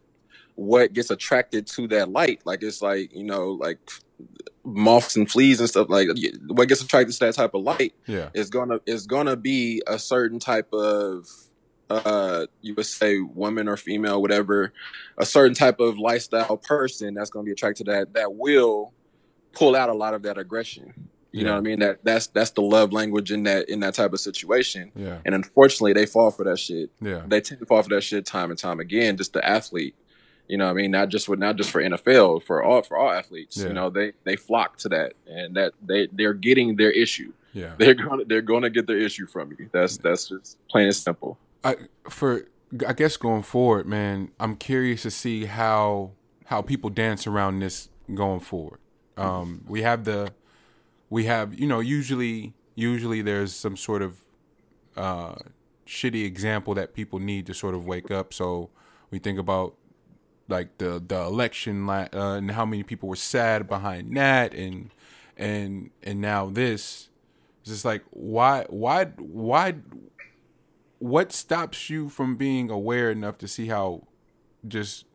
[0.56, 3.80] what gets attracted to that light, like it's like you know, like
[4.66, 6.10] moths and fleas and stuff like
[6.48, 8.30] what gets attracted to that type of light Yeah.
[8.34, 11.26] is gonna is gonna be a certain type of
[11.90, 14.74] uh you would say woman or female whatever
[15.18, 18.94] a certain type of lifestyle person that's gonna be attracted to that that will
[19.54, 22.52] pull out a lot of that aggression you know what i mean that that's that's
[22.52, 25.20] the love language in that in that type of situation Yeah.
[25.26, 27.22] and unfortunately they fall for that shit Yeah.
[27.28, 29.16] they tend to fall for that shit time and time again.
[29.18, 29.96] Just the athlete,
[30.48, 32.98] you know, what I mean, not just with not just for NFL, for all for
[32.98, 33.58] all athletes.
[33.58, 33.68] Yeah.
[33.68, 37.32] You know, they they flock to that, and that they they're getting their issue.
[37.54, 37.74] Yeah.
[37.78, 39.70] They're gonna they're gonna get their issue from you.
[39.72, 41.38] That's that's just plain and simple.
[41.64, 41.76] I
[42.10, 42.46] for
[42.88, 46.12] I guess going forward, man, I'm curious to see how
[46.46, 48.80] how people dance around this going forward.
[49.18, 50.32] Um, we have the
[51.10, 54.22] we have you know usually usually there's some sort of
[54.96, 55.36] uh,
[55.86, 58.34] shitty example that people need to sort of wake up.
[58.34, 58.70] So
[59.12, 59.76] we think about
[60.48, 64.92] like the the election uh, and how many people were sad behind that and
[65.38, 67.10] and and now this
[67.62, 69.76] it's just like why why why
[70.98, 74.08] what stops you from being aware enough to see how
[74.68, 75.06] just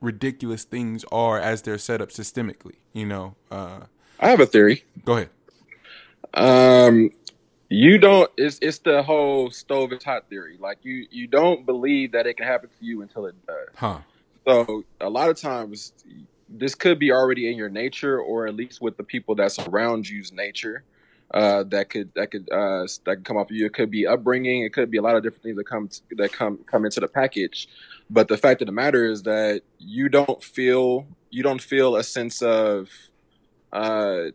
[0.00, 3.80] ridiculous things are as they're set up systemically you know uh
[4.22, 4.84] I have a theory.
[5.04, 5.30] go ahead
[6.32, 7.10] Um,
[7.68, 8.30] you don't.
[8.36, 10.58] It's it's the whole stove is hot theory.
[10.60, 13.68] Like you you don't believe that it can happen to you until it does.
[13.74, 13.98] huh
[14.46, 15.92] So a lot of times,
[16.48, 20.08] this could be already in your nature, or at least with the people that surround
[20.08, 20.84] you's nature.
[21.34, 23.66] Uh, that could that could uh, that could come off of you.
[23.66, 24.62] It could be upbringing.
[24.62, 27.08] It could be a lot of different things that come that come come into the
[27.08, 27.68] package.
[28.08, 32.04] But the fact of the matter is that you don't feel you don't feel a
[32.04, 32.90] sense of
[33.72, 34.30] uh,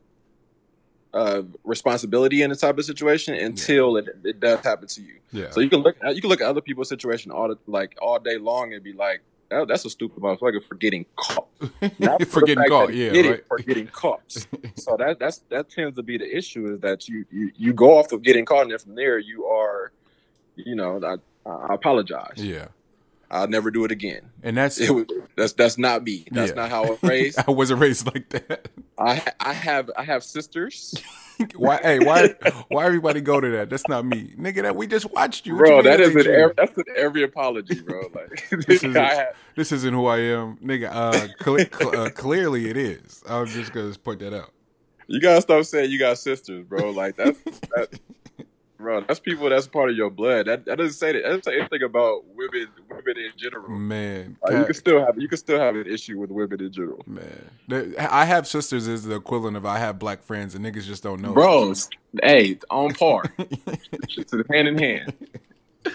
[1.13, 5.15] of responsibility in this type of situation until it, it does happen to you.
[5.31, 7.57] yeah So you can look at you can look at other people's situation all the,
[7.65, 9.21] like all day long and be like,
[9.51, 11.47] oh, that's a stupid motherfucker for getting caught.
[11.99, 14.31] Not for getting caught yeah right for getting caught.
[14.75, 17.97] so that that's that tends to be the issue is that you you, you go
[17.97, 19.91] off of getting caught and then from there you are,
[20.55, 22.33] you know, I, I apologize.
[22.37, 22.67] yeah
[23.29, 24.21] I'll never do it again.
[24.43, 26.25] and that's It was, that's that's not me.
[26.31, 26.55] That's Yeah.
[26.55, 27.39] not how I was raised.
[27.47, 30.95] i wasn't raised like that I I have I have sisters,
[31.55, 32.33] why hey why
[32.69, 35.65] why everybody go to that that's not me nigga that we just watched you What
[35.65, 35.77] bro.
[35.77, 38.01] you That is an every, that's an every apology, bro.
[38.15, 40.89] Like This is- I have, this isn't who I am, nigga.
[40.91, 43.23] Uh, cle- cl- uh, clearly it is.
[43.29, 44.51] I'm just gonna point that out.
[45.07, 46.89] You gotta stop saying you got sisters, bro.
[46.91, 47.99] Like that's that,
[48.77, 49.01] bro.
[49.01, 50.47] That's people that's part of your blood.
[50.47, 51.23] That, that doesn't say that.
[51.23, 53.69] That doesn't say anything about women, women in general.
[53.69, 56.71] Man, Like, you can still have you can still have an issue with women in
[56.71, 57.95] general, man.
[57.97, 61.21] I have sisters is the equivalent of I have black friends, and niggas just don't
[61.21, 61.33] know.
[61.33, 61.89] bros.
[62.23, 65.13] Hey, on par, It's hand in hand.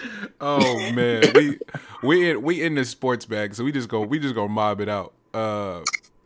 [0.41, 1.59] oh man, we
[2.01, 4.81] we in, we in this sports bag, so we just go we just go mob
[4.81, 5.13] it out.
[5.33, 5.81] Uh,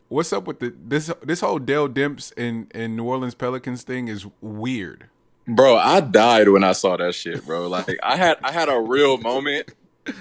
[0.08, 4.08] what's up with the this this whole Dell Demps and and New Orleans Pelicans thing
[4.08, 5.08] is weird.
[5.48, 7.68] Bro, I died when I saw that shit, bro.
[7.68, 9.72] Like I had I had a real moment.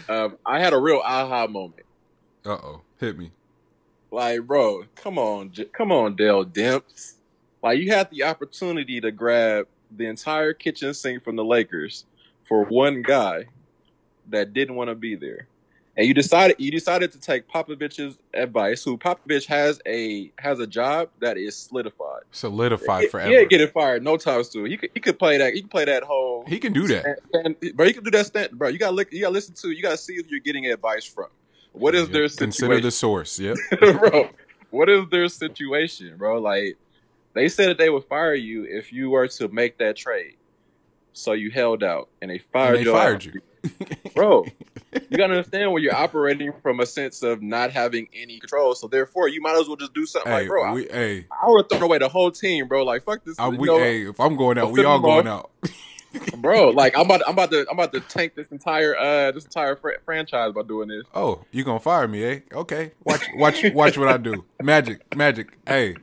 [0.10, 1.86] Um, I had a real aha moment.
[2.46, 3.32] Uh oh, hit me.
[4.10, 7.16] Like, bro, come on, come on, Dell Demps.
[7.62, 12.06] Like, you had the opportunity to grab the entire kitchen sink from the Lakers
[12.46, 13.46] for one guy
[14.30, 15.48] that didn't want to be there,
[15.98, 18.84] and you decided you decided to take Popovich's advice.
[18.84, 22.22] Who Popovich has a has a job that is solidified.
[22.32, 23.30] Solidified He- forever.
[23.30, 24.68] He ain't getting fired no time soon.
[24.68, 25.54] He could he could play that.
[25.54, 26.46] He could play that whole.
[26.48, 27.20] he can do that.
[27.34, 28.28] And, and- bro, you can do that.
[28.28, 29.72] Stand, bro, you got to look, you got to listen to.
[29.72, 31.28] You got to see if you're getting advice from.
[31.74, 32.52] What is their situation?
[32.52, 33.40] Consider the source.
[33.40, 33.58] Yep.
[33.80, 34.30] bro,
[34.72, 36.40] what is their situation, bro?
[36.40, 36.76] Like,
[37.34, 40.36] they said that they would fire you if you were to make that trade.
[41.14, 43.26] So you held out, and they fired And they your fired ass.
[43.26, 44.12] you.
[44.16, 44.46] bro.
[45.10, 48.76] You gotta understand when you're operating from a sense of not having any control.
[48.76, 50.74] So therefore, you might as well just do something Hey, like, bro.
[50.74, 52.84] we, hey, I, I would have thrown away the whole team, bro.
[52.84, 55.52] Like, fuck this, I, we, know, hey, if I'm going out, we all going out.
[56.38, 56.70] bro.
[56.70, 59.76] Like, I'm about, I'm about to, I'm about to tank this entire, uh, this entire
[59.76, 61.04] fr- franchise by doing this.
[61.14, 62.40] Oh, you gonna fire me, eh?
[62.52, 64.46] Okay, watch, watch, watch what I do.
[64.62, 65.58] Magic, magic.
[65.66, 65.96] Hey,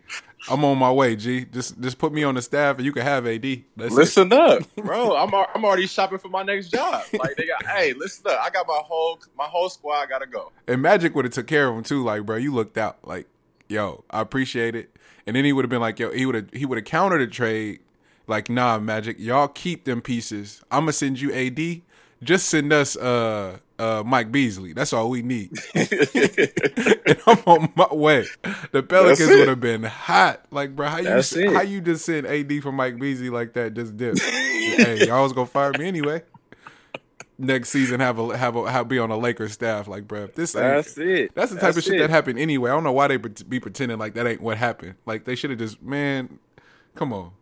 [0.48, 1.16] I'm on my way.
[1.16, 3.42] G, just, just put me on the staff, and you can have AD.
[3.76, 3.96] That's it.
[3.96, 5.16] Listen up, bro.
[5.16, 7.04] I'm I'm already shopping for my next job.
[7.12, 8.38] Like they got, hey, listen up.
[8.42, 10.52] I got my whole my whole squad got to go.
[10.68, 12.04] And Magic would have took care of him too.
[12.04, 12.98] Like, bro, you looked out.
[13.06, 13.26] Like,
[13.68, 14.94] yo, I appreciate it.
[15.26, 17.22] And then he would have been like, yo, he would have, he would have countered
[17.22, 17.80] the trade.
[18.26, 20.62] Like, nah, Magic, y'all keep them pieces.
[20.70, 21.82] I'm gonna send you AD.
[22.24, 24.72] Just send us, uh, uh, Mike Beasley.
[24.72, 25.50] That's all we need.
[25.74, 28.26] and I'm on my way.
[28.72, 30.44] The Pelicans would have been hot.
[30.50, 31.52] Like, bro, how you That's it.
[31.52, 33.74] how you just send AD for Mike Beasley like that?
[33.74, 34.18] Just dip.
[34.18, 36.22] hey, y'all was gonna fire me anyway.
[37.36, 39.88] Next season, have a have a have be on a Lakers staff.
[39.88, 41.34] Like, bro, this ain't, That's it.
[41.34, 41.98] that's the type of shit it.
[41.98, 42.70] that happened anyway.
[42.70, 44.94] I don't know why they be pretending like that ain't what happened.
[45.04, 46.38] Like they should have just man,
[46.94, 47.32] come on.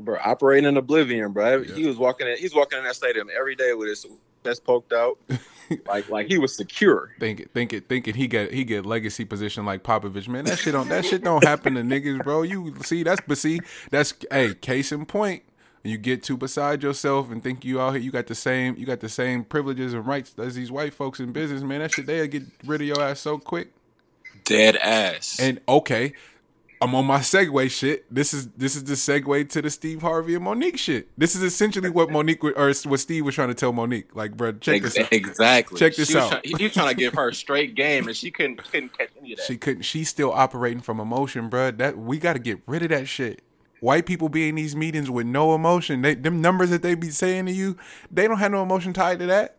[0.00, 1.58] Bro, operating in oblivion, bro.
[1.58, 1.74] Yeah.
[1.74, 2.36] He was walking in.
[2.38, 4.06] He's walking in that stadium every day with his
[4.44, 5.18] chest poked out,
[5.86, 7.12] like like he was secure.
[7.18, 8.16] Think it, think it, think it.
[8.16, 10.28] he get he get legacy position like Popovich.
[10.28, 12.42] Man, that shit don't that shit don't happen to niggas, bro.
[12.42, 15.42] You see that's but see that's hey case in point.
[15.84, 18.02] You get too beside yourself and think you out here.
[18.02, 21.20] You got the same you got the same privileges and rights as these white folks
[21.20, 21.80] in business, man.
[21.80, 23.72] That shit they'll get rid of your ass so quick.
[24.44, 25.38] Dead ass.
[25.40, 26.14] And okay,
[26.80, 28.06] I'm on my segue shit.
[28.14, 31.08] This is this is the segue to the Steve Harvey and Monique shit.
[31.18, 34.14] This is essentially what Monique or what Steve was trying to tell Monique.
[34.14, 35.12] Like, bro, check Ex- this out.
[35.12, 35.78] exactly.
[35.78, 36.30] Check this out.
[36.30, 39.10] try- he was trying to give her a straight game, and she couldn't couldn't catch
[39.20, 39.46] any of that.
[39.46, 39.82] She couldn't.
[39.82, 41.72] She's still operating from emotion, bro.
[41.72, 43.42] That we got to get rid of that shit.
[43.80, 46.02] White people be in these meetings with no emotion.
[46.02, 47.76] They them numbers that they be saying to you,
[48.10, 49.56] they don't have no emotion tied to that.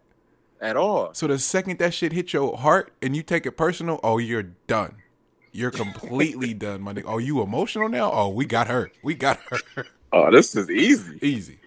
[0.62, 1.13] at all.
[1.13, 4.43] So the second that shit hit your heart and you take it personal, oh, you're
[4.43, 4.95] done.
[5.51, 7.03] You're completely done, my nigga.
[7.07, 8.12] Oh, you emotional now?
[8.12, 8.91] Oh, we got her.
[9.03, 9.85] We got her.
[10.12, 11.19] Oh, this is easy.
[11.21, 11.57] Easy.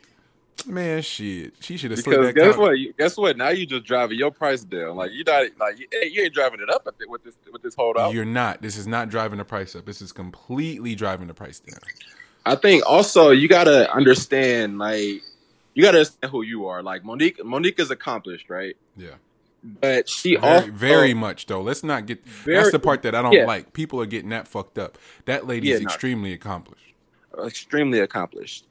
[0.67, 1.55] Man, shit.
[1.61, 2.79] She should have slid that guess what?
[2.79, 3.37] You- Guess what?
[3.37, 4.95] Now you're just driving your price down.
[4.97, 8.15] Like you're not like you, you ain't driving it up with this with this holdout.
[8.15, 8.63] You're not.
[8.63, 9.85] This is not driving the price up.
[9.87, 11.81] This is completely driving the price down.
[12.47, 15.23] I think also you gotta understand like
[15.75, 16.83] you gotta understand who you are.
[16.83, 18.77] Like Monique, Monique is accomplished, right?
[18.97, 19.15] Yeah.
[19.65, 21.61] But she Very, also very much though.
[21.63, 22.25] Let's not get.
[22.27, 23.47] Very- that's the part that I don't yeah.
[23.47, 23.73] like.
[23.73, 24.99] People are getting that fucked up.
[25.27, 25.85] That lady's Yeah, no.
[25.85, 26.95] extremely accomplished.
[27.45, 28.67] extremely accomplished.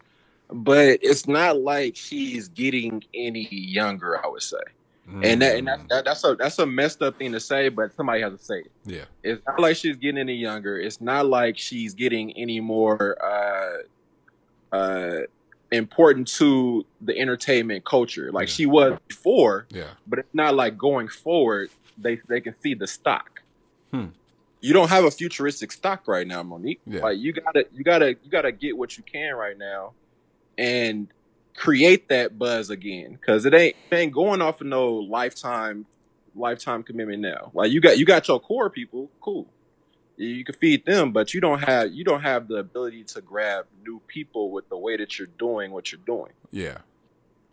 [0.54, 4.23] But it's not like she's getting any younger.
[4.23, 4.58] I would say,
[5.23, 7.95] and that and that's, that, that's a that's a messed up thing to say, but
[7.95, 8.71] somebody has to say it.
[8.86, 10.77] yeah, It's not like she's getting any younger.
[10.77, 15.19] It's not like she's getting any more uh, uh,
[15.72, 18.54] important to the entertainment culture like Yeah.
[18.54, 19.68] she was before.
[19.70, 21.70] yeah, But it's not like going forward.
[21.98, 23.42] They they can see the stock.
[23.92, 24.08] Hmm.
[24.60, 26.82] You don't have a futuristic stock right now, Monique.
[26.86, 27.02] Yeah.
[27.02, 29.94] Like you gotta you gotta you gotta get what you can right now,
[30.58, 31.08] and
[31.56, 33.18] create that buzz again.
[33.26, 35.86] Cause it ain't it ain't going off of no lifetime
[36.36, 37.52] lifetime commitment now.
[37.54, 39.48] Like you got you got your core people, cool.
[40.22, 43.66] You, can feed them, but you don't have you don't have the ability to grab
[43.84, 46.32] new people with the way that you're doing what you're doing.
[46.52, 46.78] yeah,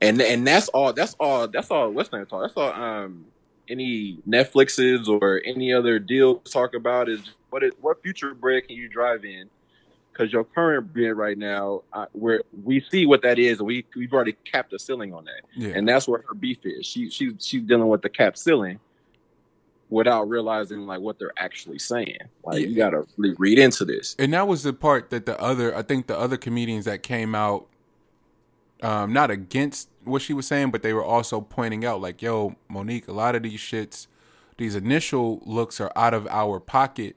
[0.00, 2.42] And and that's all that's all that's all what's name talk.
[2.42, 3.26] That's all um
[3.68, 8.66] any Netflixes or any other deal to talk about is what it what future bread
[8.66, 9.48] can you drive in?
[10.12, 13.86] Because your current bread right now, uh, where we see what that is, and we
[13.96, 15.72] we've already capped the ceiling on that yeah.
[15.74, 16.86] and that's where her beef is.
[16.86, 18.80] She she's she's dealing with the cap ceiling
[19.90, 22.18] without realizing like what they're actually saying.
[22.44, 24.14] Like you gotta really read into this.
[24.18, 27.34] and that was the part that the other i think the other comedians that came
[27.34, 27.66] out
[28.82, 32.54] um not against what she was saying but they were also pointing out like yo
[32.68, 34.06] monique a lot of these shits
[34.58, 37.16] these initial looks are out of our pocket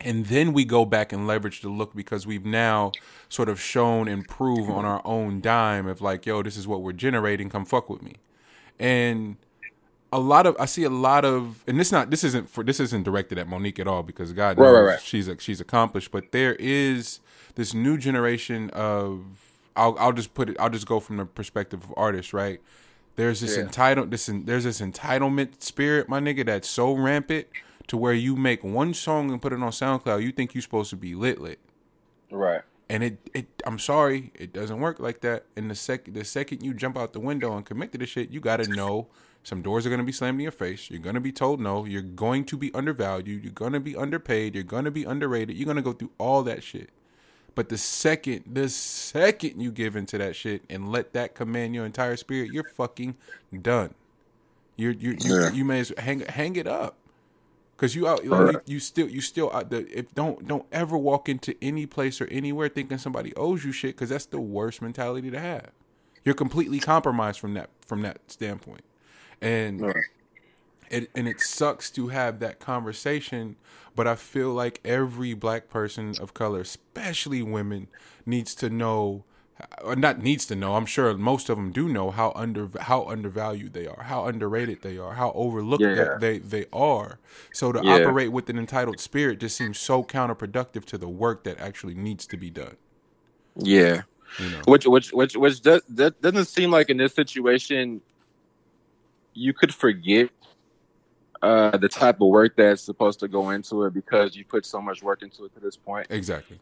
[0.00, 2.90] and then we go back and leverage the look because we've now
[3.28, 6.82] sort of shown and prove on our own dime of like yo this is what
[6.82, 8.14] we're generating come fuck with me
[8.78, 9.36] and
[10.12, 12.78] a lot of I see a lot of and this not this isn't for this
[12.80, 15.00] isn't directed at Monique at all because God knows right, right.
[15.00, 17.20] she's she's accomplished but there is
[17.54, 19.24] this new generation of
[19.74, 22.60] I'll I'll just put it I'll just go from the perspective of artists right
[23.16, 23.64] there's this Yeah.
[23.64, 27.46] entitled this there's this entitlement spirit my nigga that's so rampant
[27.88, 30.90] to where you make one song and put it on SoundCloud you think you're supposed
[30.90, 31.58] to be lit lit
[32.30, 32.62] Right.
[32.88, 35.44] and it, it I'm sorry, it doesn't work like that.
[35.56, 38.30] And the second the second you jump out the window and commit to the shit,
[38.30, 39.08] you gotta know
[39.42, 40.90] some doors are gonna be slammed in your face.
[40.90, 41.84] You're gonna be told no.
[41.84, 43.42] You're going to be undervalued.
[43.42, 44.54] You're gonna be underpaid.
[44.54, 45.56] You're gonna be underrated.
[45.56, 46.90] You're gonna go through all that shit.
[47.54, 51.84] But the second, the second you give into that shit and let that command your
[51.84, 53.16] entire spirit, you're fucking
[53.60, 53.94] done.
[54.76, 55.50] You're you you, Yeah.
[55.52, 56.96] you may as well hang hang it up.
[57.78, 60.96] Cause you out, like, you, you still, you still, out the, if don't, don't ever
[60.96, 63.96] walk into any place or anywhere thinking somebody owes you shit.
[63.96, 65.70] Cause that's the worst mentality to have.
[66.24, 68.82] You're completely compromised from that, from that standpoint,
[69.42, 70.04] and Right.
[70.90, 73.56] it and it sucks to have that conversation.
[73.96, 77.88] But I feel like every black person of color, especially women,
[78.26, 79.24] needs to know,
[79.84, 80.76] or not needs to know.
[80.76, 84.82] I'm sure most of them do know how under how undervalued they are, how underrated
[84.82, 86.18] they are, how overlooked Yeah.
[86.18, 87.20] they they are.
[87.52, 87.94] So to Yeah.
[87.96, 92.26] operate with an entitled spirit just seems so counterproductive to the work that actually needs
[92.28, 92.76] to be done.
[93.56, 94.02] Yeah.
[94.38, 98.02] You know, Which which which which does, that doesn't seem like in this situation
[99.34, 100.30] you could forget
[101.42, 104.80] uh, the type of work that's supposed to go into it because you put so
[104.80, 106.06] much work into it to this point.
[106.10, 106.60] Exactly.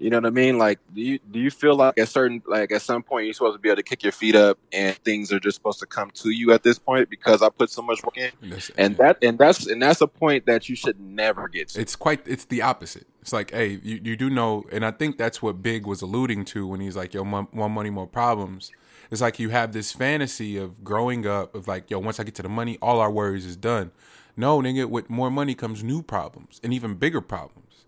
[0.00, 0.58] You know what I mean?
[0.58, 3.56] Like, do you do you feel like at certain like at some point you're supposed
[3.56, 6.10] to be able to kick your feet up and things are just supposed to come
[6.12, 9.18] to you at this point because I put so much work in, That's- and that
[9.24, 11.80] and that's and that's a point that you should never get to.
[11.80, 15.18] it's quite it's the opposite it's like hey you, you do know and i think
[15.18, 18.70] that's what big was alluding to when he's like yo mo- more money more problems
[19.10, 22.34] it's like you have this fantasy of growing up of like yo once i get
[22.34, 23.90] to the money all our worries is done
[24.36, 27.86] no nigga with more money comes new problems and even bigger problems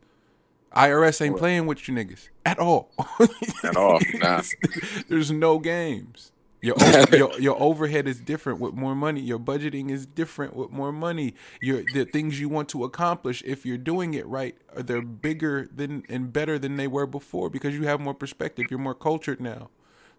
[0.76, 2.90] irs ain't playing with you niggas at all
[3.64, 4.42] At all, nah.
[5.08, 6.76] there's no games your,
[7.12, 9.20] your your overhead is different with more money.
[9.20, 11.34] Your budgeting is different with more money.
[11.60, 15.68] Your the things you want to accomplish, if you're doing it right, are they're bigger
[15.74, 18.66] than and better than they were before because you have more perspective.
[18.70, 19.70] You're more cultured now.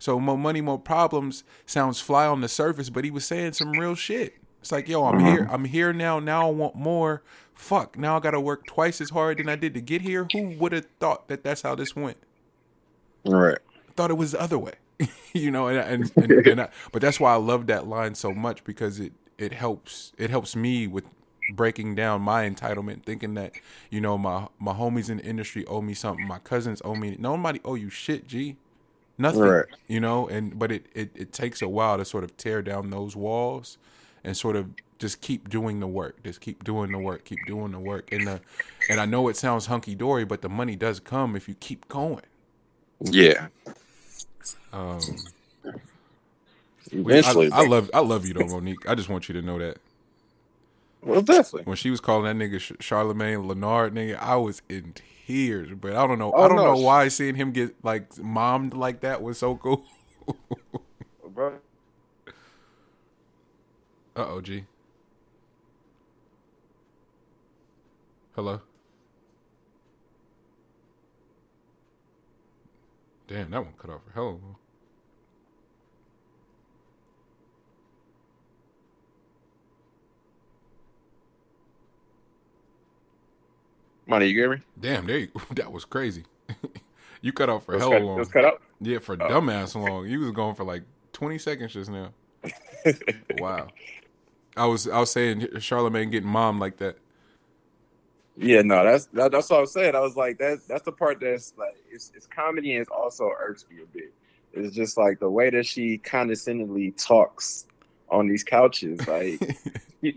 [0.02, 3.74] So more money, more problems sounds fly on the surface, but he was saying some
[3.74, 4.34] real shit.
[4.60, 5.28] It's like, yo, I'm mm-hmm.
[5.28, 5.48] here.
[5.52, 6.18] I'm here now.
[6.20, 7.22] Now I want more.
[7.54, 8.00] Fuck.
[8.00, 10.28] Now I got to work twice as hard than I did to get here.
[10.34, 12.18] Who would have thought that that's how this went?
[13.28, 13.60] right.
[13.96, 14.74] thought it was the other way,
[15.34, 15.68] you know.
[15.68, 19.00] And and, and, and I, but that's why I love that line so much because
[19.00, 21.06] it it helps it helps me with
[21.54, 23.52] breaking down my entitlement, thinking that
[23.92, 27.16] you know my my homies in the industry owe me something, my cousins owe me.
[27.20, 28.58] Nobody owe you shit, G.
[29.22, 29.66] Nothing, Right.
[29.88, 30.28] you know.
[30.30, 33.78] And but it, it it takes a while to sort of tear down those walls
[34.24, 37.72] and sort of just keep doing the work, just keep doing the work, keep doing
[37.74, 38.12] the work.
[38.14, 38.42] And the
[38.90, 41.88] and I know it sounds hunky dory, but the money does come if you keep
[41.90, 42.24] going.
[43.02, 43.48] Yeah.
[44.74, 45.26] Um,
[46.92, 48.88] Eventually, I, I love I love you though, Monique.
[48.88, 49.78] I just want you to know that
[51.02, 51.66] well, definitely.
[51.66, 54.94] when she was calling that nigga Charlemagne Leonard nigga, I was in
[55.28, 55.70] tears.
[55.80, 56.34] But I don't know.
[56.34, 56.64] Oh, I don't no.
[56.64, 59.86] know why seeing him get like mommed like that was so cool.
[61.34, 61.62] Bro,
[64.16, 64.66] Uh oh, G.
[68.36, 68.62] Hello.
[73.28, 74.61] Damn, that one cut off for hell.
[84.08, 84.62] Money, you hear me?
[84.80, 86.24] Damn, there you, that was crazy.
[87.22, 88.18] you cut off for hell cut, long.
[88.18, 88.62] just cut out.
[88.80, 89.30] Yeah, for oh.
[89.30, 90.08] dumbass long.
[90.08, 90.84] You was going for like
[91.14, 92.10] twenty seconds just now.
[93.38, 93.68] wow.
[94.58, 96.98] I was I was saying Charlemagne getting mom like that.
[98.38, 99.96] Yeah, no, that's that, that's what I was saying.
[99.96, 103.30] I was like, that's that's the part that's like it's it's comedy and it's also
[103.40, 104.14] irks me a bit.
[104.54, 107.68] It's just like the way that she condescendingly talks
[108.12, 109.00] on these couches.
[109.08, 109.58] Like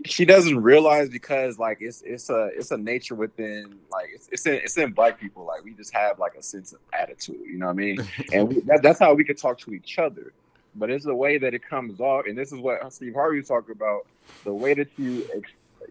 [0.05, 4.45] she- doesn't realize because like it's it's a it's a nature within like it's it's
[4.45, 5.45] in it's in black people.
[5.45, 7.39] Like we just have like a sense of attitude.
[7.45, 7.97] You know what I mean?
[8.33, 10.33] and we, that, that's how we can talk to each other.
[10.75, 13.47] But it's the way that it comes off, and this is what Steve Harvey was
[13.47, 14.07] talking about:
[14.43, 15.27] the way that you,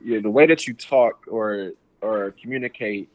[0.05, 3.09] you know, the way that you talk or or communicate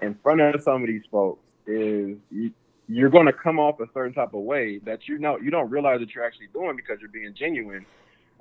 [0.00, 2.52] in front of some of these folks is you,
[2.88, 5.70] you're going to come off a certain type of way that you know you don't
[5.70, 7.84] realize that you're actually doing because you're being genuine.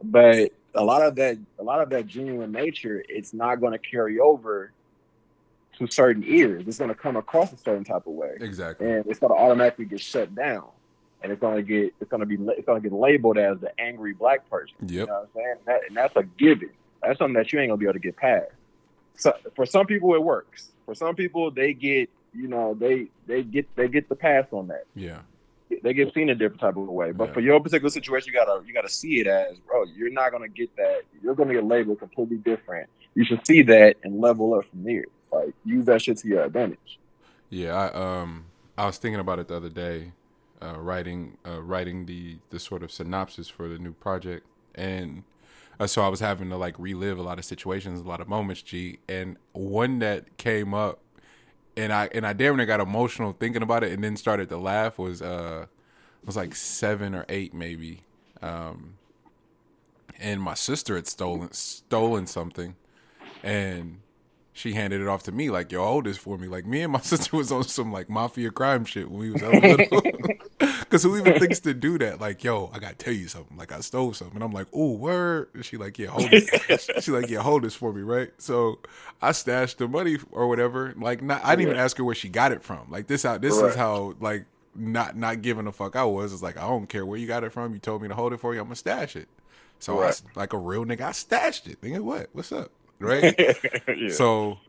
[0.04, 3.80] But a lot of that, a lot of that genuine nature, it's not going to
[3.80, 4.72] carry over
[5.78, 6.64] to certain ears.
[6.68, 8.88] It's going to come across a certain type of way exactly.
[8.88, 10.66] and it's going to automatically get shut down,
[11.22, 13.60] and it's going to get it's going to be it's going to get labeled as
[13.60, 14.76] the angry black person.
[14.88, 15.08] You Yep.
[15.08, 15.56] know what I'm saying?
[15.66, 16.70] That, and that's a given.
[17.02, 18.52] That's something that you ain't gonna be able to get past.
[19.18, 20.70] So for some people it works.
[20.86, 24.68] For some people they get you know they they get they get the pass on
[24.68, 24.86] that.
[24.96, 25.20] Yeah.
[25.84, 27.11] They get seen a different type of way.
[27.11, 27.34] But Yeah.
[27.34, 29.84] for your particular situation, you gotta you gotta see it as bro.
[29.84, 31.01] You're not gonna get that.
[31.22, 32.89] You're gonna get labeled completely different.
[33.16, 35.05] You should see that and level up from there.
[35.32, 36.99] Like use that shit to your advantage.
[37.49, 38.45] Yeah, I um
[38.78, 40.11] I was thinking about it the other day,
[40.61, 44.45] uh, writing uh, writing the the sort of synopsis for the new project,
[44.76, 45.24] and
[45.80, 48.28] uh, so I was having to like relive a lot of situations, a lot of
[48.28, 50.99] moments, G, and one that came up,
[51.78, 54.57] and I and I damn near got emotional thinking about it, and then started to
[54.57, 55.65] laugh was uh
[56.26, 58.03] was like seven or eight maybe,
[58.41, 58.95] um,
[60.19, 62.76] and my sister had stolen stolen something,
[63.43, 63.99] and
[64.56, 66.93] she handed it off to me like, "Yo, hold this for me." Like me and
[66.93, 70.01] my sister was on some like mafia crime shit when we was little.
[70.89, 72.22] Cause who even thinks to do that?
[72.22, 73.58] Like, yo, I gotta tell you something.
[73.58, 74.38] Like I stole something.
[74.38, 75.49] And I'm like, oh, word.
[75.53, 77.03] And she like, yeah, hold it.
[77.03, 78.32] she like, yeah, hold this for me, right?
[78.38, 78.80] So
[79.22, 80.93] I stashed the money or whatever.
[80.95, 81.43] Like, not.
[81.43, 82.89] I didn't even ask her where she got it from.
[82.89, 86.32] Like this how this is how like not not giving a fuck I was.
[86.32, 87.74] It's like I don't care where you got it from.
[87.74, 88.62] You told me to hold it for you.
[88.62, 89.28] I'm gonna stash it.
[89.80, 91.82] So I, like a real nigga, I stashed it.
[91.82, 92.30] Nigga, what?
[92.32, 92.72] What's up?
[93.00, 93.36] Right?
[93.98, 94.10] yeah.
[94.10, 94.60] So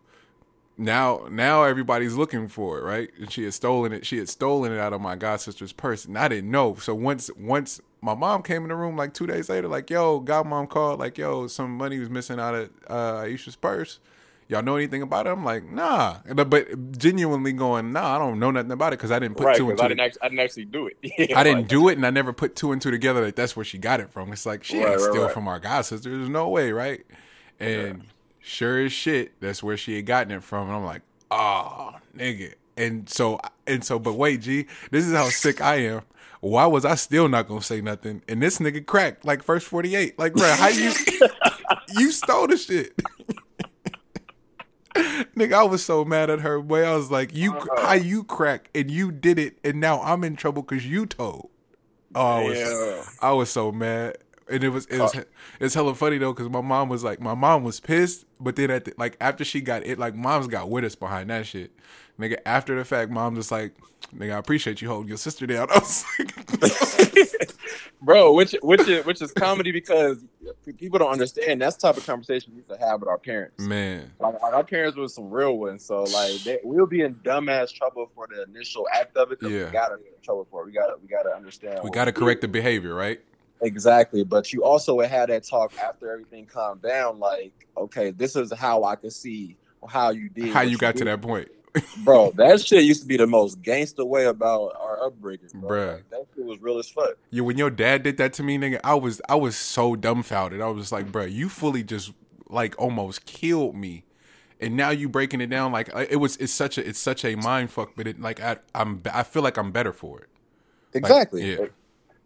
[0.78, 3.10] now now everybody's looking for it, right?
[3.18, 4.06] And she had stolen it.
[4.06, 6.74] She had stolen it out of my god sister's purse, and I didn't know.
[6.76, 10.20] So once once my mom came in the room like two days later, like, yo,
[10.20, 13.98] godmom called, like, yo, some money was missing out of uh, Aisha's purse.
[14.48, 15.30] Y'all know anything about it?
[15.30, 16.18] I'm like, nah.
[16.32, 19.44] But, but genuinely going, nah, I don't know nothing about it because I didn't put
[19.44, 19.84] right, two and two.
[19.84, 20.98] I didn't actually, I didn't actually do it.
[21.34, 23.24] I didn't do it, and I never put two and two together.
[23.24, 24.32] Like that's where she got it from.
[24.32, 26.10] It's like she Right, ain't right, steal from our god sister.
[26.10, 27.04] There's no way, right?
[27.58, 28.04] And
[28.46, 30.68] sure as shit, that's where she had gotten it from.
[30.68, 32.54] And I'm like, oh, nigga.
[32.76, 36.02] And so, and so, but wait, G, this is how sick I am.
[36.40, 38.22] Why was I still not gonna say nothing?
[38.28, 40.18] And this nigga cracked like first 48.
[40.18, 40.92] Like, bro, how you
[41.96, 43.00] you stole the shit?
[45.36, 46.60] Nigga, I was so mad at her.
[46.60, 47.86] Boy, I was like, "You, uh-huh.
[47.86, 51.50] how you crack and you did it, and now I'm in trouble because you told."
[52.14, 53.02] Oh, I was, Yeah.
[53.20, 54.16] I was so mad,
[54.48, 55.24] and it was it was uh,
[55.60, 58.70] it's hella funny though because my mom was like, my mom was pissed, but then
[58.70, 61.72] at the, like after she got it, like mom's got with us behind that shit.
[62.18, 63.74] Nigga, after the fact, mom just like,
[64.16, 65.68] nigga, I appreciate you holding your sister down.
[65.74, 67.52] I was like,
[68.02, 68.32] bro.
[68.32, 70.24] Which which is which is comedy because
[70.78, 73.58] people don't understand that's the type of conversation we used to have with our parents.
[73.60, 77.16] man, Like, like, our parents were some real ones, so like they, we'll be in
[77.16, 79.38] dumbass trouble for the initial act of it.
[79.42, 79.66] Yeah.
[79.66, 80.66] we gotta be in trouble for it.
[80.66, 81.80] We gotta we gotta understand.
[81.82, 82.20] we got to do.
[82.20, 83.20] correct the behavior, right?
[83.60, 84.24] Exactly.
[84.24, 87.18] But you also had that talk after everything calmed down.
[87.18, 89.56] Like, okay, this is how I could see
[89.88, 90.48] how you did.
[90.48, 91.48] How you got to that point?
[92.04, 92.32] bro?
[92.32, 95.70] That shit used to be the most gangster way about our upbringing, bro.
[95.70, 95.94] Bruh.
[95.94, 97.16] Like, that shit was real as fuck.
[97.30, 100.60] Yeah, when your dad did that to me, nigga, I was I was so dumbfounded.
[100.60, 102.12] I was like, bro, you fully just
[102.48, 104.04] like almost killed me,
[104.60, 106.36] and now you breaking it down like it was.
[106.36, 109.42] It's such a it's such a mind fuck, but it like I I'm I feel
[109.42, 110.28] like I'm better for it.
[110.94, 111.52] Exactly.
[111.52, 111.66] yeah.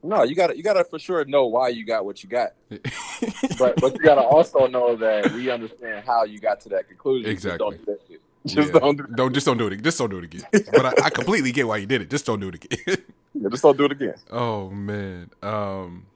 [0.03, 2.53] No, you gotta you gotta for sure know why you got what you got.
[3.59, 7.25] but but you gotta also know that we understand how you got to that conclusion.
[7.35, 7.77] Just Exactly.
[7.79, 8.19] don't do.
[8.47, 8.79] Just Yeah.
[8.81, 9.07] don't do.
[9.15, 9.83] Don't just don't do it.
[9.83, 10.43] Just don't do it again.
[10.73, 12.09] But I, I completely get why you did it.
[12.11, 12.97] Just don't do it again.
[13.33, 14.15] Yeah, just don't do it again.
[14.33, 15.31] oh man.
[15.43, 16.07] Um.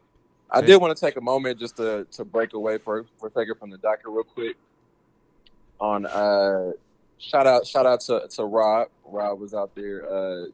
[0.50, 0.66] I Yeah.
[0.66, 3.54] did want to take a moment just to to break away for for a second
[3.58, 4.56] from the doctor real quick.
[5.80, 6.72] On uh,
[7.18, 8.88] shout out shout out to to Rob.
[9.04, 10.46] Rob was out there uh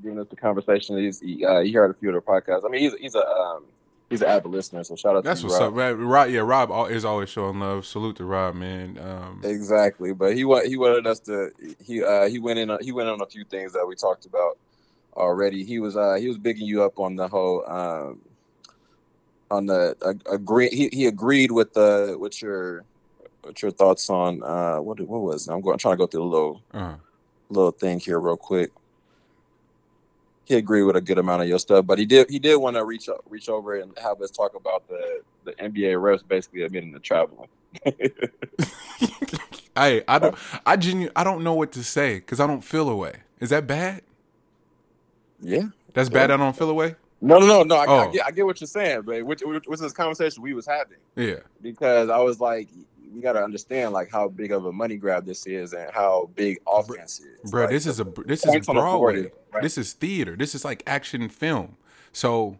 [0.00, 0.96] giving us the conversation.
[0.98, 2.64] He's he, uh, he heard a few of the podcasts.
[2.64, 3.64] I mean, he's he's a um
[4.10, 4.84] he's an avid listener.
[4.84, 5.72] So shout out That's to what's Rob.
[5.72, 5.98] up, man.
[6.06, 6.30] Rob.
[6.30, 7.84] Yeah, Rob is always showing love.
[7.86, 8.98] Salute to Rob, man.
[8.98, 9.40] Um.
[9.44, 11.50] Exactly, but he wa- he wanted us to
[11.84, 14.24] he uh he went in on, he went on a few things that we talked
[14.26, 14.58] about
[15.16, 15.64] already.
[15.64, 18.20] He was uh he was bigging you up on the whole um
[19.50, 22.84] on the uh, agree he, he agreed with the with your
[23.44, 25.52] with your thoughts on uh what what was it?
[25.52, 26.94] I'm going trying to go through a little Uh,
[27.50, 28.70] little thing here real quick.
[30.44, 32.76] He agreed with a good amount of your stuff, but he did he did want
[32.76, 36.92] to reach reach over and have us talk about the the NBA refs basically admitting
[36.92, 37.48] to traveling.
[39.76, 40.34] I I don't
[40.66, 43.14] I genu- I don't know what to say because I don't feel away.
[43.40, 44.02] Is that bad?
[45.40, 45.64] yeah.
[45.94, 46.30] That's bad.
[46.30, 46.94] I don't feel away.
[47.20, 47.76] No, no, no, no.
[47.76, 48.10] I, I Oh.
[48.12, 50.96] get, I get what you're saying, but which, which was this conversation we was having
[51.16, 51.40] Yeah.
[51.60, 52.68] because I was like,
[53.14, 56.30] we got to understand like how big of a money grab this is and how
[56.34, 57.50] big offense is.
[57.50, 59.32] Bro, Like, this is a this is points on the board Broadway.
[59.52, 59.62] right.
[59.62, 60.36] This is theater.
[60.36, 61.76] This is like action film.
[62.12, 62.58] So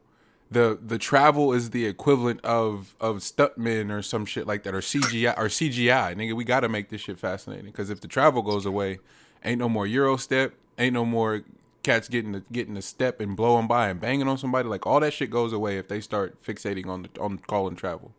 [0.51, 4.81] the the travel is the equivalent of of stuntmen or some shit like that or
[4.81, 6.15] CGI or CGI.
[6.15, 8.99] Nigga, we got to make this shit fascinating because if the travel goes away,
[9.45, 11.43] ain't no more Euro step, ain't no more
[11.83, 14.69] cats getting the getting the step and blowing by and banging on somebody.
[14.69, 17.77] Like all that shit goes away if they start fixating on the on call and
[17.77, 18.13] travel.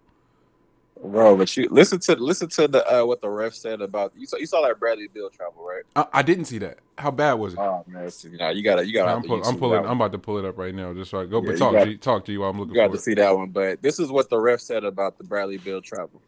[1.04, 1.36] Bro.
[1.38, 4.38] But you listen to listen to the uh, what the ref said about you saw
[4.38, 5.84] you saw that Bradley Beal travel, right?
[5.96, 6.78] I, I didn't see that.
[6.98, 7.60] How bad was it?
[7.60, 9.12] Oh man, it's- you you gotta you gotta.
[9.12, 9.86] I'm, pull, I'm pulling.
[9.86, 11.42] I'm about to pull it up right now, just so I go.
[11.42, 13.02] Yeah, but talk, got- G, talk to you while I'm looking You got to it.
[13.02, 16.22] see that one, but this is what the ref said about the Bradley Beal travel.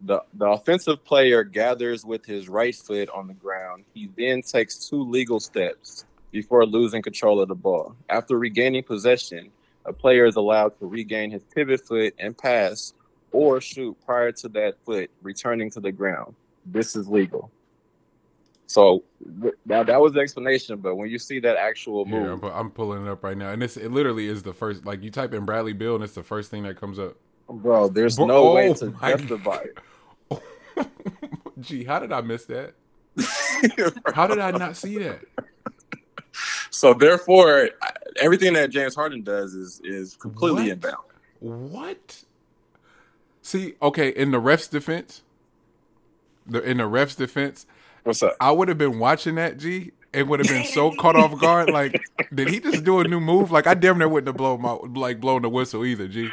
[0.00, 3.84] The the offensive player gathers with his right foot on the ground.
[3.94, 7.94] He then takes two legal steps before losing control of the ball.
[8.08, 9.50] After regaining possession,
[9.84, 12.94] a player is allowed to regain his pivot foot and pass
[13.32, 16.34] or shoot prior to that foot returning to the ground.
[16.66, 17.50] This is legal.
[18.66, 19.04] So
[19.66, 22.46] now that was the explanation, but when you see that actual Yeah, I'm, move, pu-
[22.48, 24.86] I'm pulling it up right now, and it's it literally is the first.
[24.86, 27.16] Like you type in Bradley Beal, and it's the first thing that comes up.
[27.48, 29.64] bro, there's Bro- no oh way to justify
[30.30, 30.38] it.
[31.60, 32.74] Gee, how did I miss that?
[34.14, 35.20] How did I not see that?
[36.70, 37.68] So therefore,
[38.18, 40.70] everything that James Harden does is is completely What?
[40.72, 40.96] inbound.
[41.40, 42.24] What?
[43.52, 45.20] See, okay, in the ref's defense,
[46.46, 47.66] the in the ref's defense,
[48.02, 48.34] What's up?
[48.40, 49.92] I would have been watching that G.
[50.14, 51.68] It would have been so caught off guard.
[51.68, 52.00] Like,
[52.34, 53.50] did he just do a new move?
[53.50, 56.30] Like, I damn near wouldn't have blown my like blown the whistle either, G.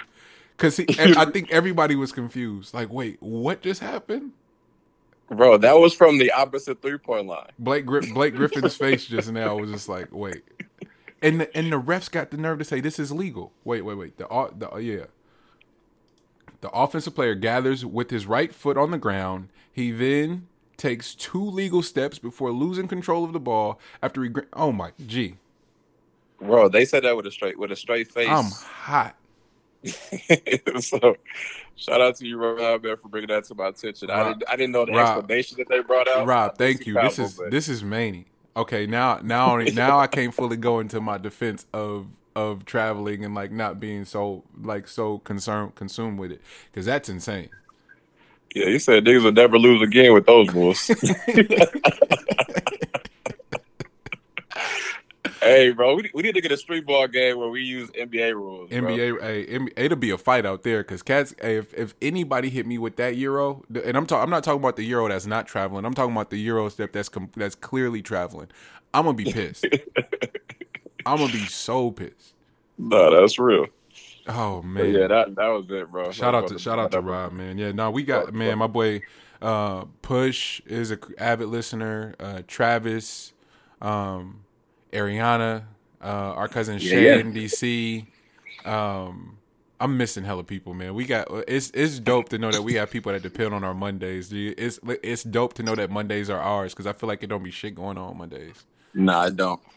[0.56, 0.80] Because
[1.18, 2.74] I think everybody was confused.
[2.74, 4.32] Like, wait, what just happened?
[5.28, 7.50] Bro, that was from the opposite three point line.
[7.60, 10.44] Blake Gri- Blake Griffin's face just now was just like, wait.
[11.22, 13.52] And the, and the refs got the nerve to say this is legal.
[13.66, 14.18] Wait, wait, wait.
[14.18, 15.06] The o- the uh, yeah.
[16.62, 19.50] The offensive player gathers with his right foot on the ground.
[19.72, 20.48] He then
[20.78, 24.30] takes two legal steps before losing control of the ball after he.
[24.54, 25.36] Oh my gee,
[26.42, 28.28] Bro, they said that with a straight with a straight face.
[28.30, 29.16] I'm hot.
[30.82, 31.16] so,
[31.78, 34.10] shout out to you, Rob, man, for bringing that to my attention.
[34.10, 36.28] I didn't I didn't know the Rob- explanation that they brought out.
[36.28, 36.98] Rob, thank you.
[37.00, 38.26] it's This is but- this is Manny.
[38.58, 43.36] Okay, now now now I can't fully go into my defense of of traveling and
[43.36, 47.50] like not being so like so concerned consumed with it because that's insane.
[48.56, 50.88] Yeah, he said niggas will never lose again with those rules.
[55.42, 58.34] hey, bro, we, we need to get a street ball game where we use NBA
[58.34, 58.70] rules.
[58.70, 61.36] NBA, hey, NBA, it'll be a fight out there because cats.
[61.42, 64.62] Hey, if if anybody hit me with that euro, and I'm talking, I'm not talking
[64.62, 65.86] about the euro that's not traveling.
[65.86, 68.48] I'm talking about the euro step that's com- that's clearly traveling.
[68.94, 69.66] I'm gonna be pissed.
[71.14, 72.34] I'm gonna be so pissed.
[72.78, 73.68] No, that's real.
[74.28, 76.14] Oh But man, yeah, that that was it, bro.
[76.14, 77.58] shout out to shout out to Rob, man.
[77.58, 78.58] Yeah, no, we got man.
[78.58, 79.04] My boy,
[79.42, 82.16] uh, Push is a avid listener.
[82.20, 83.34] Uh, Travis,
[83.82, 84.42] um,
[84.94, 85.66] Ariana,
[86.02, 87.20] uh, our cousin Yeah, Shay yeah.
[87.20, 88.08] in DC.
[88.66, 89.38] Um,
[89.80, 90.94] I'm missing hella people, man.
[90.94, 93.74] We got it's it's dope to know that we have people that depend on our
[93.74, 94.30] Mondays.
[94.30, 94.60] dude.
[94.60, 97.44] It's it's dope to know that Mondays are ours because I feel like it don't
[97.44, 98.66] be shit going on Mondays.
[98.94, 99.60] Nah, I don't.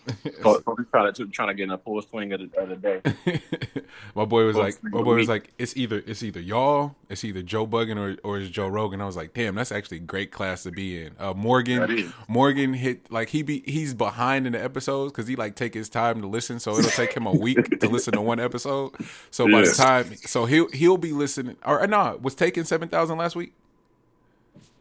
[0.42, 0.60] So
[0.90, 3.00] trying to trying to get in a full swing of the, of the day.
[4.16, 7.42] my boy was like, my boy was like, it's either it's either y'all, it's either
[7.42, 9.00] Joe Budden or or it's Joe Rogan.
[9.00, 11.14] I was like, damn, that's actually a great class to be in.
[11.20, 12.12] Uh, Morgan.
[12.26, 15.88] Morgan hit like he be he's behind in the episodes because he like take his
[15.88, 18.92] time to listen, so it'll take him a week to listen to one episode.
[19.30, 21.56] So by the time, so he'll he'll be listening.
[21.64, 23.52] Or no, nah, was taking seven thousand last week.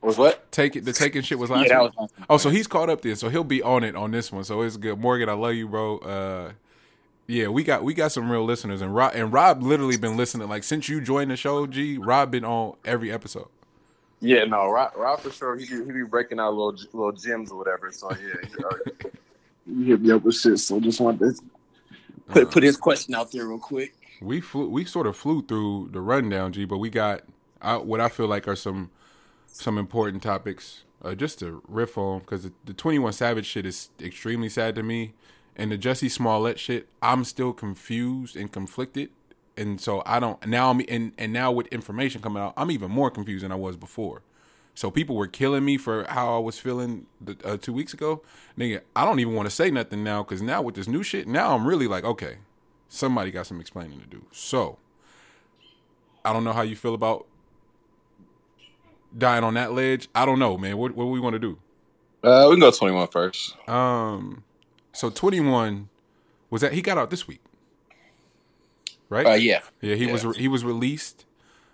[0.02, 0.52] Was what?
[0.52, 0.84] Take it.
[0.86, 2.00] The taking shit was last Yeah, that week.
[2.00, 2.10] was.
[2.30, 3.16] Oh, so he's caught up then.
[3.16, 4.44] So he'll be on it on this one.
[4.44, 5.00] So it's good.
[5.00, 5.98] Morgan, I love you, bro.
[6.00, 6.52] Uh,
[7.28, 10.50] yeah, we got we got some real listeners, and Rob and Rob literally been listening.
[10.50, 13.48] Like since you joined the show, G, Rob been on every episode.
[14.20, 15.56] Yeah, no, Rob, Rob for sure.
[15.56, 17.92] He be, he be breaking out little little gems or whatever.
[17.92, 18.18] So yeah,
[18.50, 19.10] he, uh,
[19.68, 20.60] he hit me up with shit.
[20.60, 21.32] So just want to Uh,
[22.28, 23.94] put put his question out there real quick.
[24.20, 27.22] we flew we sort of flew through the rundown, G, but we got
[27.62, 28.90] uh, what I feel like are some
[29.52, 33.66] some important topics uh, just to riff on because the, the Twenty One Savage shit
[33.66, 35.14] is extremely sad to me,
[35.56, 39.10] and the Jussie Smollett shit, I'm still confused and conflicted,
[39.58, 42.92] and so I don't now I'm and and now with information coming out, I'm even
[42.92, 44.22] more confused than I was before.
[44.74, 48.22] So people were killing me for how I was feeling the, uh, two weeks ago.
[48.58, 51.28] Nigga, I don't even want to say nothing now because now with this new shit,
[51.28, 52.38] now I'm really like, okay,
[52.88, 54.26] somebody got some explaining to do.
[54.32, 54.78] So
[56.24, 57.28] I don't know how you feel about
[59.18, 60.08] dying on that ledge.
[60.16, 60.78] I don't know, man.
[60.78, 61.58] What what we want to do?
[62.24, 63.56] Uh, we can go 21 first.
[63.68, 64.44] Um,
[64.94, 65.90] so twenty one
[66.50, 67.42] was that he got out this week,
[69.10, 69.26] right?
[69.26, 69.62] Uh, yeah.
[69.82, 70.34] Yeah, he was Yeah.
[70.36, 71.26] he was released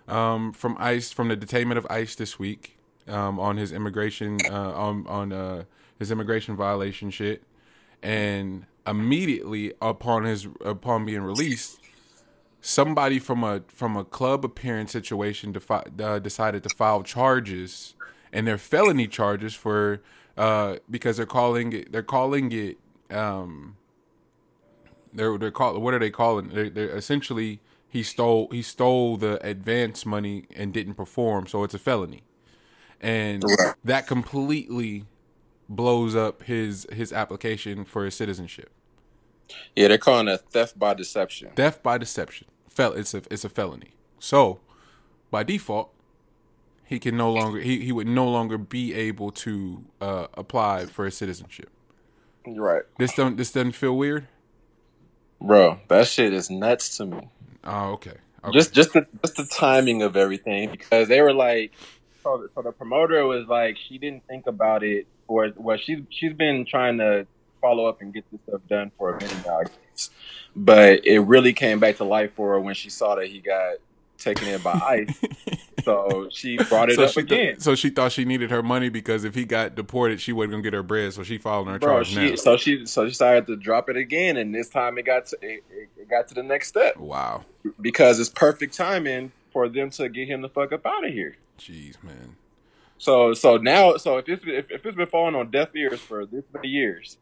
[0.06, 4.72] um, from ICE from the detainment of ICE this week um, on his immigration uh,
[4.72, 5.64] on on uh,
[5.98, 7.42] his immigration violation shit,
[8.02, 11.80] and immediately upon his upon being released,
[12.60, 17.94] somebody from a from a club appearance situation defi- uh, decided to file charges,
[18.32, 20.00] and they're felony charges for
[20.36, 22.78] uh, because they're calling it they're calling it
[23.10, 23.76] um,
[25.12, 26.48] they're they're call what are they calling?
[26.48, 31.74] They're, they're essentially he stole he stole the advance money and didn't perform, so it's
[31.74, 32.22] a felony,
[33.00, 33.42] and
[33.84, 35.06] that completely
[35.68, 38.70] blows up his his application for his citizenship.
[39.74, 41.50] Yeah, they're calling it theft by deception.
[41.56, 43.92] Theft by deception, fel it's a it's a felony.
[44.18, 44.60] So
[45.30, 45.92] by default,
[46.84, 51.04] he can no longer he, he would no longer be able to uh, apply for
[51.04, 51.70] his citizenship.
[52.46, 52.82] Right.
[52.98, 54.26] This don't this doesn't feel weird.
[55.40, 57.28] Bro, that shit is nuts to me.
[57.64, 58.14] Oh, okay.
[58.44, 58.52] okay.
[58.52, 61.72] Just just the just the timing of everything because they were like
[62.22, 66.32] so, so the promoter was like she didn't think about it or well she's she's
[66.32, 67.26] been trying to
[67.60, 70.10] follow up and get this stuff done for a minute now I guess.
[70.56, 73.76] but it really came back to life for her when she saw that he got
[74.18, 75.20] taken in by ice
[75.84, 78.64] so she brought it so up she th- again so she thought she needed her
[78.64, 81.12] money because if he got deported, she wasn't gonna get her bread.
[81.12, 82.34] So she filed her bro charge she now.
[82.34, 85.36] so she so she started to drop it again and this time it got to
[85.40, 87.44] it, it, it got to the next step Wow,
[87.80, 91.36] because it's perfect timing for them to get him the fuck up out of here
[91.58, 92.34] jeez, man.
[92.98, 96.26] So so now so if it's if, if it's been falling on deaf ears for
[96.26, 97.18] this many years,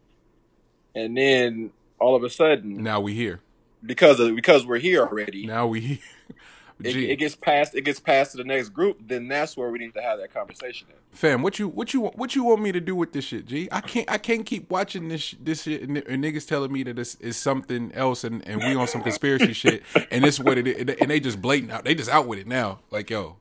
[0.97, 1.70] and then
[2.01, 3.40] all of a sudden Now we here.
[3.84, 5.99] because of because we're here already, Now we here.
[6.82, 9.78] it, it gets passed it gets passed to the next group, then that's where we
[9.78, 10.88] need to have that conversation.
[10.90, 10.97] At.
[11.16, 13.68] Fam, what you what you what you want me to do with this shit, G?
[13.72, 16.97] I can't I can't keep watching this this shit and, and niggas telling me that
[16.97, 20.66] this is something else and, and we on some conspiracy shit and this what it
[20.66, 22.80] is and they just blatant out they just out with it now.
[22.90, 23.36] Like yo,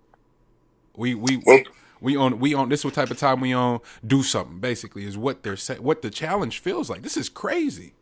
[0.95, 1.63] we we Well-
[2.05, 5.17] we on we on this what type of time we on do something basically is
[5.17, 7.01] what they're saying what the challenge feels like.
[7.01, 7.93] This is crazy.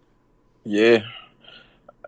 [0.63, 0.99] Yeah.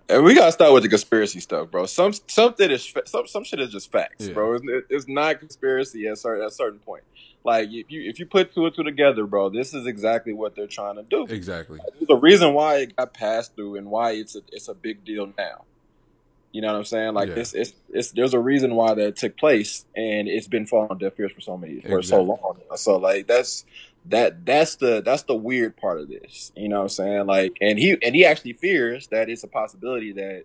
[0.08, 1.88] And we gotta start with the conspiracy stuff, bro.
[1.88, 4.34] Some something is some some shit is just facts, Yeah.
[4.34, 4.54] bro.
[4.54, 7.04] It's, it's not conspiracy at certain at a certain point.
[7.44, 10.56] Like if you if you put two and two together, bro, this is exactly what
[10.56, 11.26] they're trying to do.
[11.28, 11.80] Exactly.
[12.10, 15.32] A reason why it got passed through and why it's a it's a big deal
[15.38, 15.66] now.
[16.56, 17.14] You know what I'm saying?
[17.16, 17.36] Like Yeah.
[17.40, 20.98] it's, it's it's there's a reason why that took place, and it's been falling on
[20.98, 22.56] deaf ears for so many for so long.
[22.78, 23.66] So like that's
[24.06, 26.54] that that's the that's the weird part of this.
[26.56, 27.26] You know what I'm saying?
[27.26, 30.44] Like, and he and he actually fears that it's a possibility that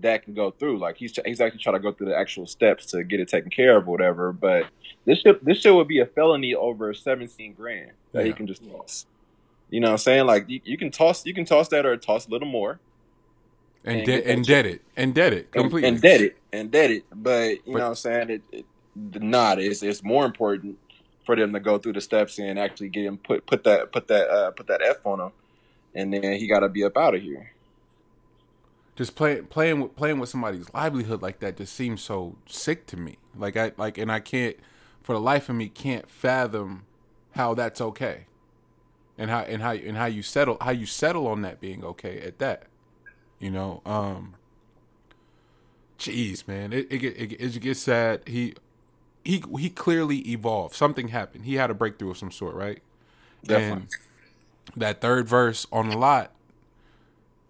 [0.00, 0.80] that can go through.
[0.80, 3.48] Like he's he's actually trying to go through the actual steps to get it taken
[3.52, 4.32] care of, or whatever.
[4.32, 4.66] But
[5.04, 8.68] this shit this shit would be a felony over 17 grand that he can just
[8.68, 9.06] toss.
[9.70, 10.26] You know what I'm saying?
[10.26, 12.80] Like you, you can toss you can toss that or toss a little more
[13.86, 15.88] And And de- and dead it and dead it and, completely.
[15.88, 17.04] and dead it and dead it.
[17.14, 18.30] But you But- know what I'm saying?
[18.30, 18.66] It, it
[19.22, 19.60] not.
[19.60, 20.78] It's it's more important
[21.24, 24.08] for them to go through the steps and actually get him put put that put
[24.08, 25.30] that uh, put that F on him,
[25.94, 27.52] and then he got to be up out of here.
[28.96, 32.96] just playing playing with playing with somebody's livelihood like that just seems so sick to
[32.96, 33.18] me.
[33.36, 34.56] Like I like and I can't
[35.02, 36.84] for the life of me can't fathom
[37.32, 38.26] how that's okay.
[39.18, 42.18] And how and how and how you settle how you settle on that being okay
[42.20, 42.64] at that.
[43.38, 44.34] You know, um
[45.98, 48.20] Jeez, man, it it, it, it gets sad.
[48.26, 48.54] He
[49.24, 50.74] he he clearly evolved.
[50.74, 51.46] Something happened.
[51.46, 52.82] He had a breakthrough of some sort, right?
[53.44, 53.82] Definitely.
[53.82, 53.88] And
[54.76, 56.32] that third verse on a lot,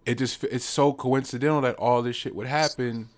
[0.05, 3.09] it just it's so coincidental that all this shit would happen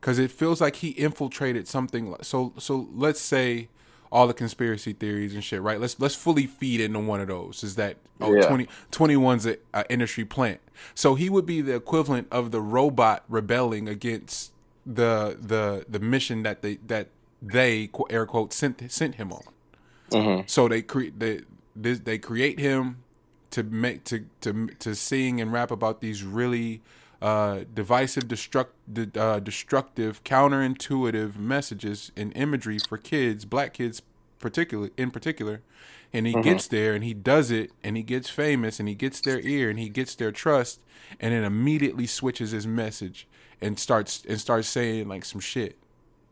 [0.00, 2.14] because it feels like he infiltrated something.
[2.22, 3.68] So so let's say
[4.14, 5.80] all the conspiracy theories and shit, right?
[5.80, 7.64] Let's let's fully feed into one of those.
[7.64, 8.46] Is that oh Yeah.
[8.46, 10.60] 20, 21's a, a industry plant?
[10.94, 14.52] So he would be the equivalent of the robot rebelling against
[14.86, 17.08] the the the mission that they that
[17.42, 19.42] they air quote sent sent him on.
[20.10, 20.48] Mhm.
[20.48, 21.40] So they create they
[21.74, 22.98] they create him
[23.50, 26.82] to make to to to sing and rap about these really
[27.22, 34.02] uh, divisive, destruct, uh, destructive, counterintuitive messages and imagery for kids, black kids,
[34.38, 35.62] particularly in particular.
[36.12, 39.20] And he gets there and he does it and he gets famous and he gets
[39.20, 40.80] their ear and he gets their trust
[41.18, 43.26] and then immediately switches his message
[43.60, 45.76] and starts and starts saying like some shit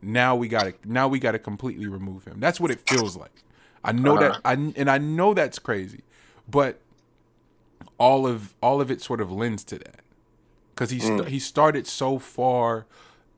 [0.03, 2.41] now we got to now we got to completely remove him.
[2.41, 3.45] That's what it feels like.
[3.85, 6.03] I know that I and I know that's crazy,
[6.49, 6.81] but
[7.99, 10.01] all of all of it sort of lends to that
[10.83, 12.87] because he st- he started so far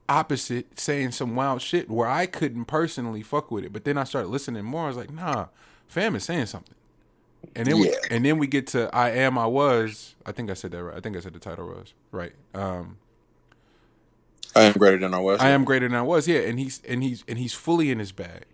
[0.09, 4.05] opposite, saying some wild shit where I couldn't personally fuck with it, but then I
[4.05, 4.85] started listening more.
[4.85, 5.47] I was like, nah,
[5.87, 6.75] fam is saying something.
[7.55, 10.55] And then we and then we get to I am I was I think I
[10.55, 12.97] said that right I think I said the title was right um
[14.57, 15.41] I am greater than I was.
[15.41, 16.27] I am greater than I was.
[16.27, 18.45] Yeah, and he's and he's and he's fully in his bag.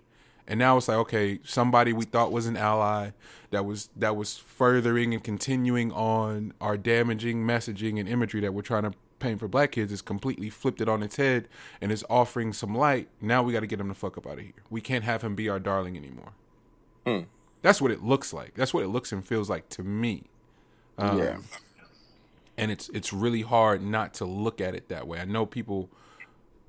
[0.50, 3.10] And now it's like, okay, somebody we thought was an ally
[3.52, 8.62] that was that was furthering and continuing on our damaging messaging and imagery that we're
[8.62, 11.46] trying to paint for black kids is completely flipped it on its head
[11.80, 13.06] and is offering some light.
[13.20, 14.52] Now we got to get him the fuck up out of here.
[14.70, 16.32] We can't have him be our darling anymore.
[17.06, 17.20] Hmm.
[17.62, 18.54] That's what it looks like.
[18.54, 20.24] That's what it looks and feels like to me.
[20.98, 21.36] Um, yeah.
[22.58, 25.20] and it's it's really hard not to look at it that way.
[25.20, 25.90] I know people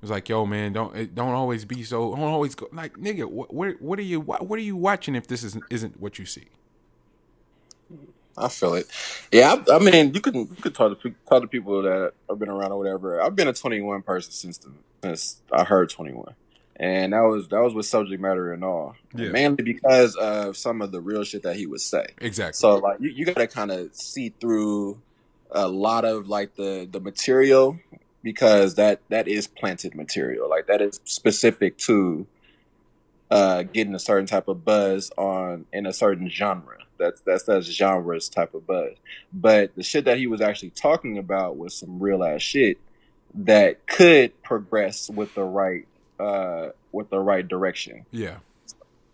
[0.02, 2.10] was like, "Yo, man, don't don't always be so.
[2.14, 3.24] Don't always go like, nigga.
[3.24, 6.18] What what, what are you what, what are you watching if this isn't isn't what
[6.18, 6.46] you see?"
[8.36, 8.86] I feel it.
[9.30, 12.38] Yeah, I, I mean, you can you could talk to talk to people that have
[12.38, 13.20] been around or whatever.
[13.20, 14.72] I've been a twenty one person since the,
[15.02, 16.34] since I heard twenty one,
[16.76, 19.28] and that was that was with subject matter and all, Yeah.
[19.28, 22.06] mainly because of some of the real shit that he would say.
[22.18, 22.54] Exactly.
[22.54, 24.98] So like you, you got to kind of see through
[25.50, 27.78] a lot of like the the material
[28.22, 30.48] because that that is planted material.
[30.48, 32.26] Like that is specific to
[33.30, 36.78] uh getting a certain type of buzz on in a certain genre.
[36.98, 38.96] That's that's that genre's type of buzz.
[39.32, 42.78] But the shit that he was actually talking about was some real ass shit
[43.34, 45.86] that could progress with the right
[46.20, 48.06] uh with the right direction.
[48.10, 48.38] yeah.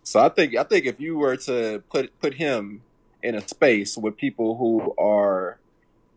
[0.03, 2.81] So I think I think if you were to put put him
[3.21, 5.59] in a space with people who are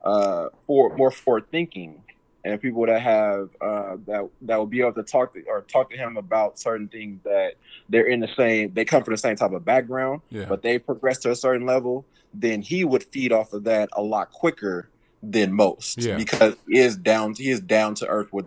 [0.03, 2.03] uh for more forward thinking
[2.45, 5.91] and people that have uh that that will be able to talk to or talk
[5.91, 7.55] to him about certain things that
[7.89, 10.47] they're in the same they come from the same type of background Yeah.
[10.49, 14.03] but they progress to a certain level then he would feed off of that a
[14.03, 14.89] lot quicker
[15.23, 16.17] than most Yeah.
[16.17, 18.47] because he is down he is down to earth with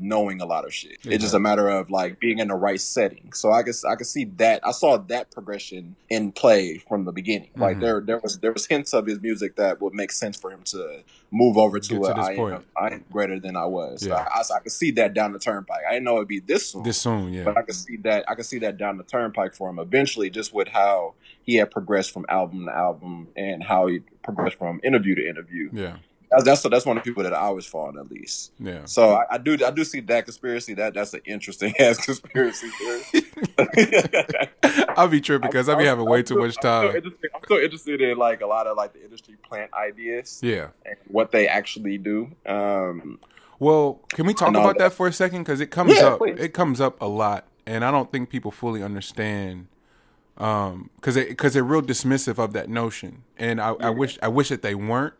[0.00, 0.98] knowing a lot of shit.
[1.04, 3.32] It's just a matter of like being in the right setting.
[3.32, 4.60] So I guess I could see that.
[4.66, 7.50] I saw that progression in play from the beginning.
[7.56, 7.80] Like Mhm.
[7.80, 10.62] there there was there was hints of his music that would make sense for him
[10.66, 12.54] to move over to, Get to a, this I, point.
[12.54, 14.00] am, I am greater than I was.
[14.02, 14.14] So Yeah.
[14.34, 15.82] I, I, I could see that down the turnpike.
[15.88, 16.82] I didn't know it'd be this soon.
[16.82, 17.44] This soon, yeah.
[17.44, 20.30] But I could see that I could see that down the turnpike for him eventually,
[20.30, 24.80] just with how he had progressed from album to album and how he progressed from
[24.82, 25.70] interview to interview.
[25.72, 25.96] Yeah.
[26.30, 28.52] That's that's, that's one of the people that I always follow at least.
[28.60, 28.84] Yeah.
[28.84, 30.74] So I, I do I do see that conspiracy.
[30.74, 33.02] That that's an interesting ass conspiracy theory.
[34.96, 36.96] I'll be tripping because I'll be having way too much I'm so, time.
[36.96, 40.68] interested, I'm so interested in like a lot of like the industry plant ideas Yeah.
[40.84, 42.30] and what they actually do.
[42.46, 43.18] Um,
[43.58, 44.90] Well, can we talk about that.
[44.90, 45.40] that for a second?
[45.42, 46.18] Because it comes Yeah, up.
[46.18, 46.38] please.
[46.38, 49.66] It comes up a lot, and I don't think people fully understand.
[50.38, 54.48] Um, because because they're real dismissive of that notion, and I, I wish I wish
[54.48, 55.12] that they weren't.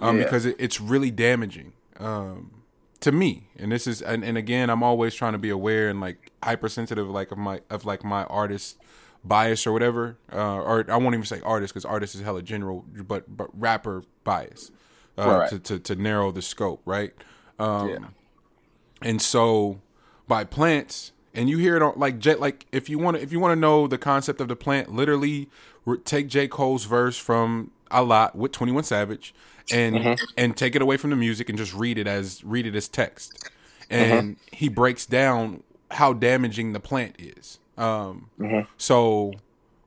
[0.00, 0.24] Um, Yeah.
[0.24, 1.72] because it, it's really damaging.
[1.98, 2.62] Um,
[3.00, 6.00] to me, and this is and, and again, I'm always trying to be aware and
[6.00, 8.78] like hypersensitive, like of my of like my artist
[9.24, 12.84] bias or whatever, uh, or I won't even say artist because artist is hella general,
[13.06, 14.70] but but rapper bias,
[15.18, 15.48] uh, Right.
[15.50, 17.12] to, to to narrow the scope, right?
[17.58, 17.98] Um, Yeah.
[19.02, 19.80] and so
[20.28, 23.32] by plants, and you hear it on like J, like if you want to if
[23.32, 25.48] you want to know the concept of the plant, literally
[25.86, 29.34] re- take J Cole's verse from a lot with Twenty One Savage,
[29.72, 32.74] and and take it away from the music and just read it as read it
[32.74, 33.48] as text,
[33.88, 37.58] and he breaks down how damaging the plant is.
[37.76, 38.30] Um,
[38.76, 39.32] so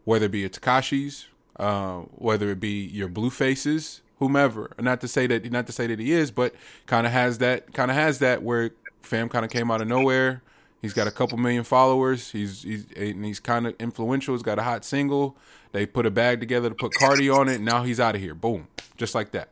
[0.06, 1.28] whether it be a Tekashi's,
[1.58, 4.72] uh, whether it be your blue faces, whomever.
[4.80, 6.54] Not to say that not to say that he is, but
[6.86, 8.72] kind of has that kind of has that where
[9.02, 10.42] fam kind of came out of nowhere.
[10.82, 12.32] He's got a couple million followers.
[12.32, 14.34] He's he's and he's kind of influential.
[14.34, 15.38] He's got a hot single.
[15.72, 17.62] They put a bag together to put Cardi on it.
[17.62, 18.36] Now he's out of here.
[18.36, 18.68] Boom,
[18.98, 19.50] just like that.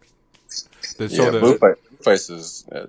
[0.97, 2.87] The, so yeah, the, Blueface's uh,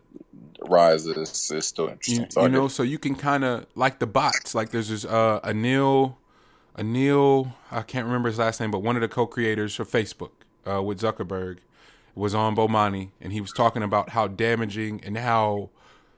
[0.69, 2.31] rise is, is still you, interesting.
[2.31, 4.55] So you know, so you can kind of like the bots.
[4.55, 6.17] Like there's this uh, Anil,
[6.77, 10.31] Anil, I can't remember his last name, but one of the co-creators for Facebook
[10.69, 11.59] uh, with Zuckerberg
[12.15, 15.71] was on Bomani, and he was talking about how damaging and how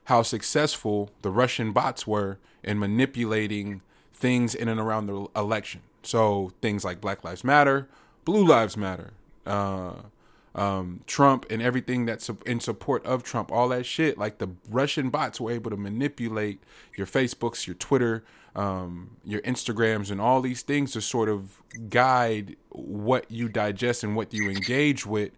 [0.05, 3.81] how successful the Russian bots were in manipulating
[4.13, 5.81] things in and around the election.
[6.03, 7.87] So things like Black Lives Matter,
[8.23, 9.13] Blue Lives Matter,
[9.45, 9.93] uh,
[10.55, 14.17] um, Trump, and everything that's in support of Trump, all that shit.
[14.17, 16.63] Like the Russian bots were able to manipulate
[16.95, 18.23] your Facebooks, your Twitter,
[18.55, 24.15] um, your Instagrams, and all these things to sort of guide what you digest and
[24.15, 25.31] what you engage with.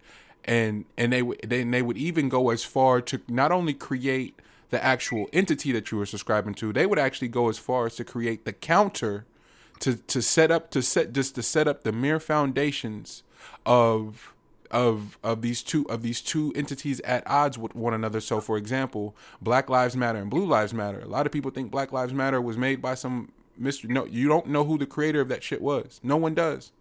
[0.44, 4.40] And and they would then they would even go as far to not only create
[4.70, 7.96] the actual entity that you were subscribing to, they would actually go as far as
[7.96, 9.26] to create the counter
[9.80, 13.24] to to set up to set just to set up the mere foundations
[13.66, 14.32] of
[14.70, 18.20] of of these two of these two entities at odds with one another.
[18.20, 21.00] So, for example, Black Lives Matter and Blue Lives Matter.
[21.00, 23.92] A lot of people think Black Lives Matter was made by some mystery.
[23.92, 26.00] No, you don't know who the creator of that shit was.
[26.02, 26.72] No one does.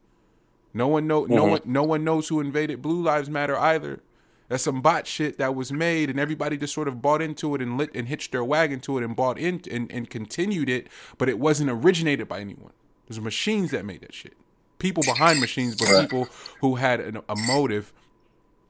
[0.74, 1.26] No one know.
[1.26, 1.50] No Mhm.
[1.50, 1.62] one.
[1.66, 4.02] No one knows who invaded Blue Lives Matter either.
[4.50, 7.62] That's some bot shit that was made, and everybody just sort of bought into it
[7.62, 10.88] and lit and hitched their wagon to it and bought in and, and continued it.
[11.18, 12.72] But it wasn't originated by anyone.
[13.08, 14.38] There's machines that made that shit.
[14.80, 16.02] People behind machines, but Right.
[16.02, 16.30] people
[16.62, 17.94] who had an, a motive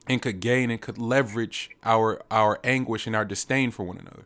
[0.07, 4.25] and could gain and could leverage our our anguish and our disdain for one another.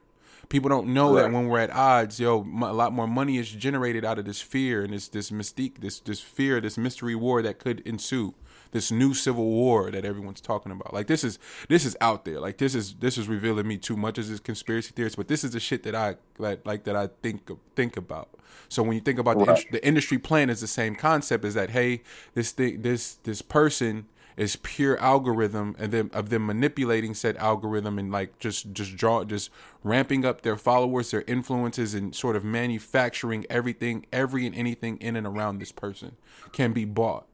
[0.50, 3.50] People don't know that when we're at odds, yo, m- a lot more money is
[3.50, 7.42] generated out of this fear and this this mystique, this this fear, this mystery war
[7.42, 8.34] that could ensue.
[8.72, 10.94] This new civil war that everyone's talking about.
[10.94, 12.40] Like this is this is out there.
[12.40, 15.44] Like this is this is revealing me too much as this conspiracy theorist, but this
[15.44, 18.30] is the shit that I like like that I think think about.
[18.70, 19.66] So when you think about the Right.
[19.66, 22.02] in- the industry plan is the same concept is that hey,
[22.34, 24.06] this thing this this person
[24.38, 29.26] is pure algorithm and then of them manipulating said algorithm and like just just draw
[29.26, 29.50] just
[29.84, 35.18] ramping up their followers their influences and sort of manufacturing everything every and anything in
[35.18, 36.16] and around this person
[36.54, 37.26] can be bought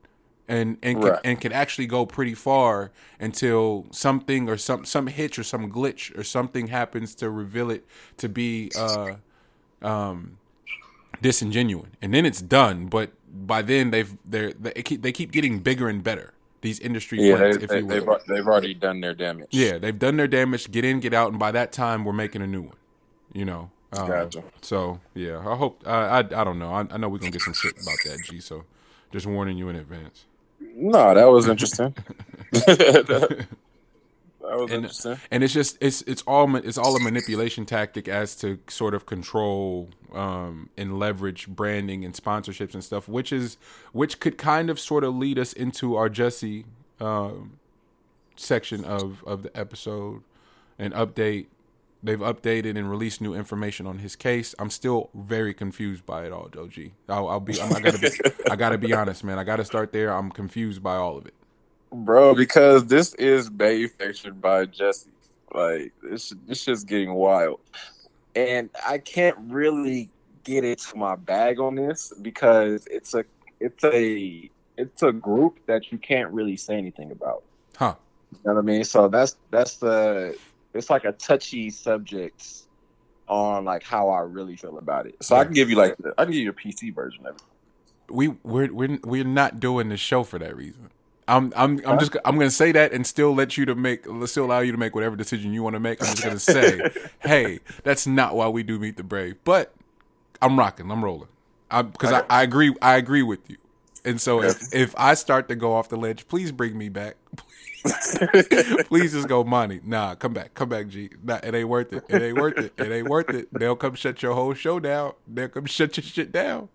[0.48, 1.20] and and can, Right.
[1.24, 6.18] and can actually go pretty far until something or some some hitch or some glitch
[6.18, 7.86] or something happens to reveal it
[8.18, 9.16] to be uh
[9.82, 10.38] um
[11.22, 13.12] disingenuine and then it's done but
[13.48, 17.36] by then they've they're they keep, they keep getting bigger and better these industry yeah,
[17.36, 18.00] plants they, if they,
[18.34, 19.48] they've already done their damage.
[19.52, 22.42] yeah they've done their damage get in get out and by that time we're making
[22.42, 22.76] a new one
[23.34, 24.44] you know um, Gotcha.
[24.62, 27.42] so yeah i hope I, I i don't know I, I know we're gonna get
[27.42, 28.64] some shit about that g so
[29.12, 30.26] just warning you in advance
[30.60, 31.96] No, that was interesting.
[32.52, 33.48] that
[34.42, 35.18] was And- interesting.
[35.32, 39.06] and it's just it's it's all it's all a manipulation tactic as to sort of
[39.06, 43.58] control um and leverage branding and sponsorships and stuff which is
[43.92, 46.64] which could kind of sort of lead us into our jesse
[47.02, 47.60] um
[48.38, 50.22] section of of the episode
[50.80, 51.48] and update
[52.04, 54.54] They've updated and released new information on his case.
[54.60, 56.94] I'm still very confused by it all, G.
[57.10, 57.60] I'll, I'll be.
[57.60, 58.10] I'm, I gotta be.
[58.50, 59.40] I gotta be honest, man.
[59.40, 60.14] I gotta start there.
[60.14, 61.34] I'm confused by all of it,
[61.92, 62.36] bro.
[62.36, 65.10] Because this is manufactured by Jesse.
[65.54, 67.62] Like this, this shit's getting wild,
[68.36, 70.10] and I can't really
[70.44, 73.26] get into my bag on this because it's a,
[73.60, 77.44] it's a, it's a group that you can't really say anything about.
[77.76, 77.96] huh?
[78.32, 78.84] You know what I mean?
[78.84, 80.38] So that's that's the
[80.78, 82.64] it's like a touchy subject
[83.28, 85.16] on like how I really feel about it.
[85.22, 87.42] So I can give you like I can give you a PC version of it.
[88.10, 90.90] We we're we're we're not doing the show for that reason.
[91.28, 94.46] I'm I'm I'm just I'm gonna say that and still let you to make still
[94.46, 96.02] allow you to make whatever decision you want to make.
[96.02, 96.82] I'm just gonna say,
[97.20, 99.36] hey, that's not why we do meet the brave.
[99.44, 99.74] But
[100.42, 101.28] I'm rocking, I'm rolling,
[101.70, 103.58] because I, I, I agree I agree with you.
[104.06, 107.18] And so if, if I start to go off the ledge, please bring me back.
[108.88, 109.80] Please just go money.
[109.84, 110.54] Nah, come back.
[110.54, 111.10] Come back, G.
[111.24, 112.04] Nah, it ain't worth it.
[112.10, 112.74] It ain't worth it.
[112.78, 113.48] It ain't worth it.
[113.54, 115.14] They'll come shut your whole show down.
[115.28, 116.70] They'll come shut your shit down.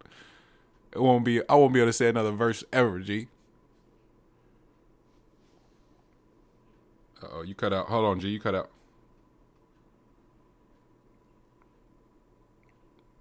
[0.93, 3.29] It won't be I won't be able to say another verse ever, G.
[7.31, 7.89] oh, you cut out.
[7.89, 8.71] Hold on, G, you cut out.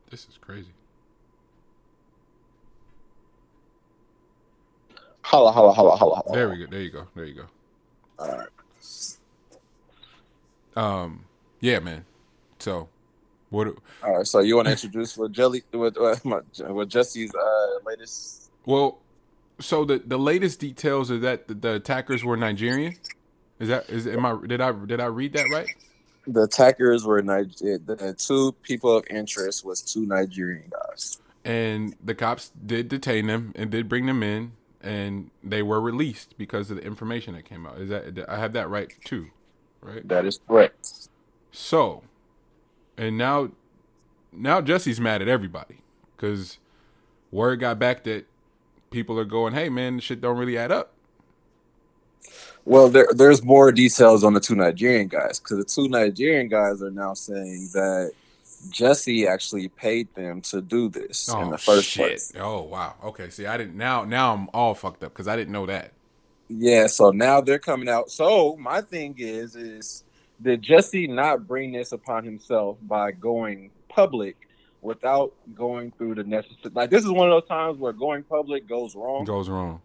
[0.09, 0.73] This is crazy.
[5.31, 6.35] Holla, holla, holla, holla, holla.
[6.35, 6.65] There we go.
[6.69, 7.07] There you go.
[7.15, 7.45] There you go.
[8.19, 8.49] All right.
[10.75, 11.23] Um.
[11.61, 12.03] Yeah, man.
[12.59, 12.89] So,
[13.49, 13.69] what?
[14.03, 14.27] All right.
[14.27, 18.51] So you want to introduce what Jelly, what what, what Jussie's uh, latest?
[18.65, 18.99] Well,
[19.61, 22.97] so the the latest details is that the, the attackers were Nigerian.
[23.59, 25.69] Is that is am I did I did I read that right?
[26.27, 27.77] The attackers were Niger.
[27.77, 33.53] The two people of interest was two Nigerian guys, and the cops did detain them
[33.55, 34.51] and did bring them in
[34.83, 37.77] and they were released because of the information that came out.
[37.79, 39.27] Is that I have that right too,
[39.81, 40.07] right?
[40.07, 41.09] That is correct.
[41.51, 42.03] So,
[42.97, 43.51] and now,
[44.31, 45.77] now Jussie's mad at everybody
[46.15, 46.57] because
[47.31, 48.25] word got back that
[48.89, 50.93] people are going, "Hey, man, shit don't really add up."
[52.63, 56.81] Well, there, there's more details on the two Nigerian guys because the two Nigerian guys
[56.83, 58.11] are now saying that
[58.69, 62.07] Jussie actually paid them to do this oh, in the oh, first shit.
[62.07, 62.33] place.
[62.39, 62.95] Oh wow.
[63.03, 63.29] Okay.
[63.29, 63.75] See, I didn't.
[63.75, 65.93] Now, now I'm all fucked up because I didn't know that.
[66.49, 66.87] Yeah.
[66.87, 68.11] So now they're coming out.
[68.11, 70.03] So my thing is, is
[70.41, 74.35] did Jussie not bring this upon himself by going public
[74.81, 76.71] without going through the necessary?
[76.73, 79.25] Like this is one of those times where going public goes wrong.
[79.25, 79.81] Goes wrong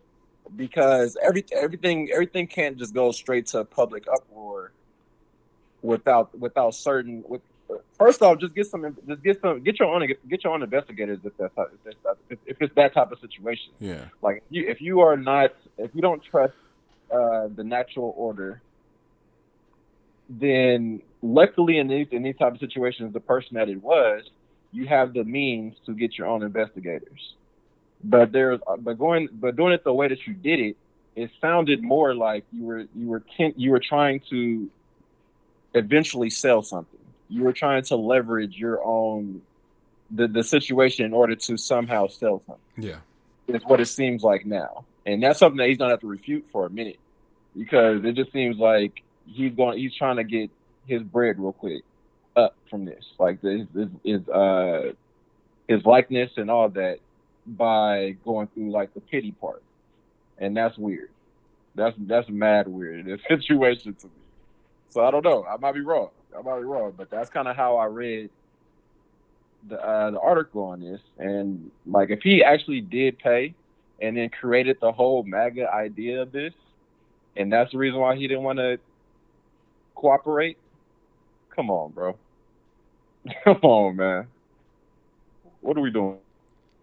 [0.55, 4.73] because every everything everything can't just go straight to public uproar
[5.83, 7.43] without without certain with
[7.99, 11.19] first off, just get some, just get some, get your own, get your own investigators
[11.25, 11.53] if that's
[11.87, 13.73] if, that's, if it's that type of situation.
[13.79, 14.05] Yeah.
[14.23, 16.55] Like you, if you are not, if you don't trust
[17.11, 18.61] uh, the natural order,
[20.29, 24.23] then luckily in these in these type of situations, the person that it was,
[24.73, 27.35] you have the means to get your own investigators.
[28.05, 30.77] But there's, but going, but doing it the way that you did it,
[31.17, 33.23] it sounded more like you were you were
[33.57, 34.71] you were trying to
[35.75, 39.43] eventually sell something you were trying to leverage your own
[40.11, 42.85] the, the situation in order to somehow sell something.
[42.85, 42.99] Yeah.
[43.49, 44.85] It's what it seems like now.
[45.05, 46.99] And that's something that he's gonna have to refute for a minute.
[47.57, 50.51] Because it just seems like he's going he's trying to get
[50.87, 51.83] his bread real quick
[52.37, 53.05] up from this.
[53.19, 54.93] Like his his, his uh
[55.69, 56.99] his likeness and all that
[57.47, 59.63] by going through like the pity part.
[60.39, 61.11] And that's weird.
[61.75, 64.13] That's that's mad weird in situation to me.
[64.91, 65.45] So I don't know.
[65.45, 66.11] I might be wrong.
[66.37, 68.31] I might be wrong, but that's kind of how I read
[69.69, 71.01] the uh, the article on this.
[71.19, 73.55] And like, if he actually did pay,
[74.01, 76.53] and then created the whole MAGA idea of this,
[77.37, 78.79] and that's the reason why he didn't want to
[79.95, 80.59] cooperate.
[81.55, 82.17] Come on, bro.
[83.45, 84.27] Come on, man.
[85.61, 86.19] What are we doing?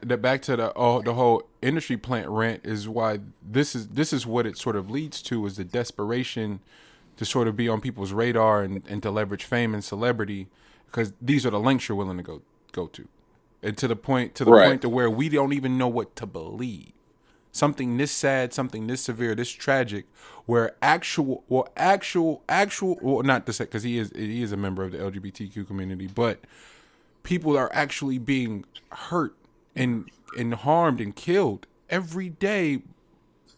[0.02, 4.12] The back to the oh, the whole industry plant rant is why this is this
[4.12, 6.60] is what it sort of leads to is the desperation
[7.18, 10.47] to sort of be on people's radar and, and to leverage fame and celebrity
[10.88, 12.41] because these are the lengths you're willing to go
[12.72, 13.07] go to
[13.61, 14.68] and to the point to the right.
[14.68, 16.91] point to where we don't even know what to believe
[17.51, 20.05] something this sad something this severe this tragic
[20.45, 24.57] where actual well actual actual well not to say because he is he is a
[24.57, 26.39] member of the lgbtq community but
[27.22, 29.36] people are actually being hurt
[29.76, 32.82] and and harmed and killed every day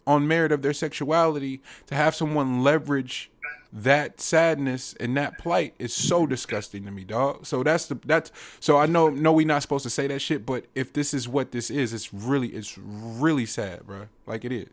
[0.06, 3.32] on merit of their sexuality to have someone leverage
[3.76, 7.46] that sadness and that plight is so disgusting to me, dog.
[7.46, 10.46] So that's the that's so I know no we not supposed to say that shit,
[10.46, 14.08] but if this is what this is, it's really it's really sad, bro.
[14.26, 14.70] Like it is.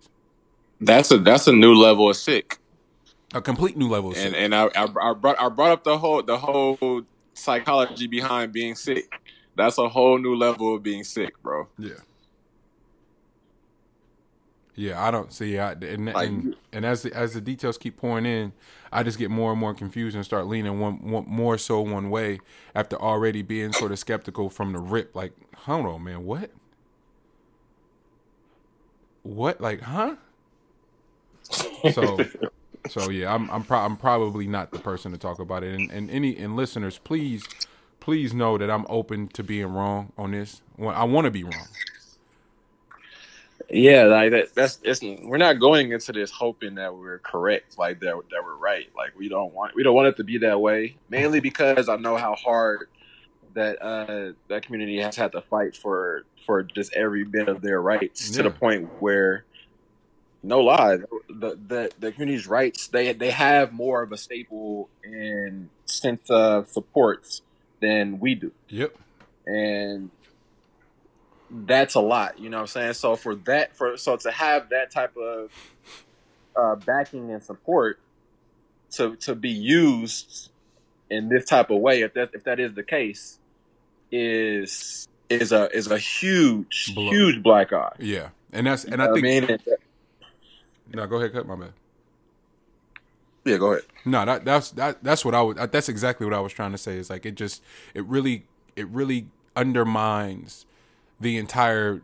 [0.80, 2.58] That's a that's a new level of sick.
[3.34, 4.12] A complete new level.
[4.12, 4.40] Of and sick.
[4.40, 7.02] and I, I I brought I brought up the whole the whole
[7.34, 9.12] psychology behind being sick.
[9.56, 11.66] That's a whole new level of being sick, bro.
[11.76, 11.94] yeah.
[14.74, 15.58] Yeah, I don't see.
[15.58, 18.52] I, and, Like, and and as the, as the details keep pouring in,
[18.92, 22.10] I just get more and more confused and start leaning one, one more so one
[22.10, 22.40] way
[22.74, 25.16] after already being sort of skeptical from the rip.
[25.16, 26.50] Like, hold on, man, what?
[29.22, 29.60] What?
[29.60, 30.16] Like, huh?
[31.92, 32.18] So,
[32.88, 35.74] so yeah, I'm I'm, pro- I'm probably not the person to talk about it.
[35.74, 37.44] And, and any and listeners, please,
[38.00, 40.62] please know that I'm open to being wrong on this.
[40.80, 41.68] I want to be wrong.
[43.70, 44.54] Yeah, like that.
[44.54, 45.02] That's it's.
[45.02, 48.88] We're not going into this hoping that we're correct, like that that we're right.
[48.96, 50.96] Like we don't want we don't want it to be that way.
[51.08, 52.88] Mainly because I know how hard
[53.54, 57.80] that uh that community has had to fight for for just every bit of their
[57.82, 59.44] rights to the point where
[60.42, 60.96] no lie
[61.28, 66.68] the the the community's rights they they have more of a staple and sense of
[66.70, 67.40] support
[67.80, 68.96] than we do Yep.
[69.46, 70.10] and
[71.54, 74.70] that's a lot you know what i'm saying so for that for so to have
[74.70, 75.50] that type of
[76.56, 77.98] uh backing and support
[78.90, 80.50] to to be used
[81.10, 83.38] in this type of way if that if that is the case
[84.10, 87.10] is is a is a huge Blow.
[87.10, 89.22] huge black eye Yeah, and that's and You I think.
[89.22, 89.58] mean?
[90.94, 91.72] No, go ahead, cut my bad.
[93.44, 95.56] yeah go ahead No, that that's that that's what I was.
[95.70, 96.96] That's exactly what I was trying to say.
[96.96, 97.62] Is like it just
[97.94, 98.44] it really
[98.76, 99.26] it really
[99.56, 100.66] undermines
[101.22, 102.02] the entire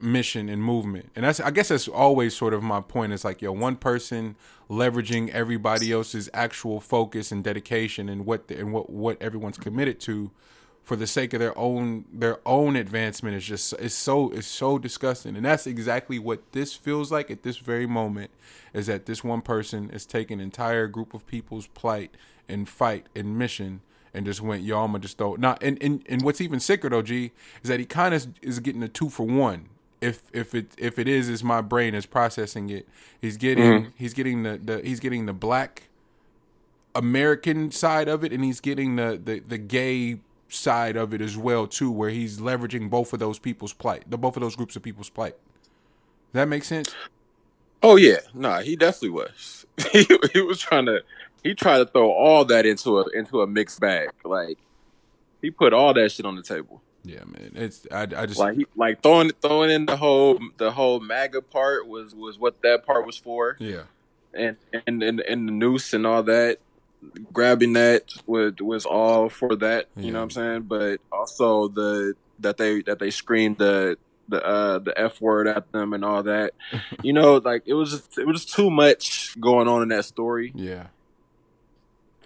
[0.00, 1.10] mission and movement.
[1.16, 3.12] And that's I guess that's always sort of my point.
[3.12, 4.36] It's like yo, one person
[4.70, 9.98] leveraging everybody else's actual focus and dedication and what the, and what what everyone's committed
[10.00, 10.30] to
[10.84, 14.78] for the sake of their own their own advancement is just it's so it's so
[14.78, 18.30] disgusting and that's exactly what this feels like at this very moment
[18.72, 22.14] is that this one person is taking an entire group of people's plight
[22.48, 23.82] and fight and mission
[24.14, 26.88] and just went yo i'm gonna just throw not and, and and what's even sicker
[26.88, 27.32] though g
[27.62, 29.68] is that he kind of is getting a two for one
[30.00, 32.88] if if it if it is is my brain is processing it
[33.20, 33.90] he's getting mm-hmm.
[33.96, 35.88] he's getting the, the he's getting the black
[36.98, 41.36] American side of it, and he's getting the, the the gay side of it as
[41.36, 44.74] well too, where he's leveraging both of those people's plight, the both of those groups
[44.76, 45.34] of people's plight.
[46.32, 46.94] Does that make sense?
[47.82, 49.64] Oh yeah, nah, he definitely was.
[49.92, 51.02] he, he was trying to
[51.42, 54.10] he tried to throw all that into a into a mixed bag.
[54.24, 54.58] Like
[55.42, 56.82] he put all that shit on the table.
[57.04, 57.52] Yeah, man.
[57.54, 61.42] It's I, I just Like he like throwing throwing in the whole the whole MAGA
[61.42, 63.84] part was was what that part was for, yeah,
[64.34, 66.58] and and and, and the noose and all that.
[67.32, 69.86] Grabbing that was was all for that.
[69.96, 70.10] You Yeah.
[70.14, 70.62] know what I'm saying?
[70.62, 75.70] But also the that they that they screamed the the uh the f word at
[75.70, 76.54] them and all that.
[77.02, 80.04] you know, like it was just, it was just too much going on in that
[80.06, 80.88] story yeah,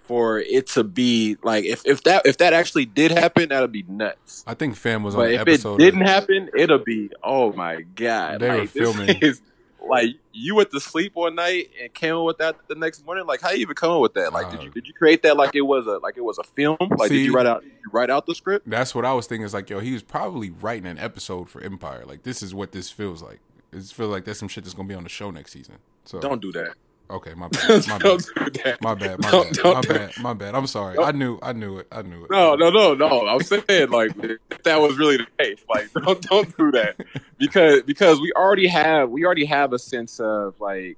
[0.03, 3.83] for it to be like if if that if that actually did happen, that'd be
[3.87, 4.43] nuts.
[4.45, 5.75] I think fam was on But the if episode.
[5.81, 8.41] it didn't happen, it'll be oh my god!
[8.41, 9.17] They were like, this filming.
[9.21, 9.41] is-
[9.85, 13.25] like you went to sleep one night and came up with that the next morning.
[13.25, 14.31] Like how you even come up with that?
[14.31, 16.37] Like did Uh, you did you create that like it was a like it was
[16.37, 16.77] a film?
[16.79, 18.69] Like See- did you write out did you write out the script?
[18.69, 19.43] that's what I was thinking.
[19.45, 22.05] Is like yo, he was probably writing an episode for Empire.
[22.07, 23.39] Like this is what this feels like.
[23.73, 25.75] It feels like that's some shit that's gonna be on the show next season.
[26.05, 26.75] So Don't do that.
[27.13, 28.01] Okay, my bad, my bad.
[28.01, 28.81] don't do that.
[28.81, 30.55] My bad, my Don't- bad, don't my do- bad, my bad.
[30.55, 30.95] I'm sorry.
[30.95, 32.31] Don't- I knew, I knew it, I knew it.
[32.31, 33.27] No, no, no, no.
[33.27, 34.11] I'm saying like
[34.51, 35.63] if that was really the case.
[35.69, 36.95] Like don't don't do that
[37.37, 40.97] because because we already have we already have a sense of like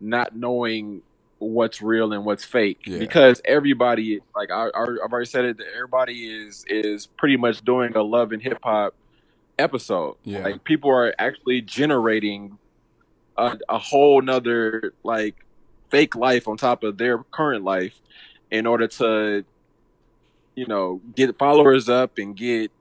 [0.00, 1.02] not knowing
[1.38, 2.98] what's real and what's fake Yeah.
[2.98, 5.58] because everybody like I, I I've already said it.
[5.58, 8.94] that Everybody is is pretty much doing a love and hip hop
[9.58, 10.16] episode.
[10.24, 10.44] Yeah.
[10.44, 12.58] Like people are actually generating
[13.36, 15.36] a, a whole nother like
[15.94, 18.00] fake life on top of their current life
[18.50, 19.44] in order to
[20.56, 22.72] you know get followers up and get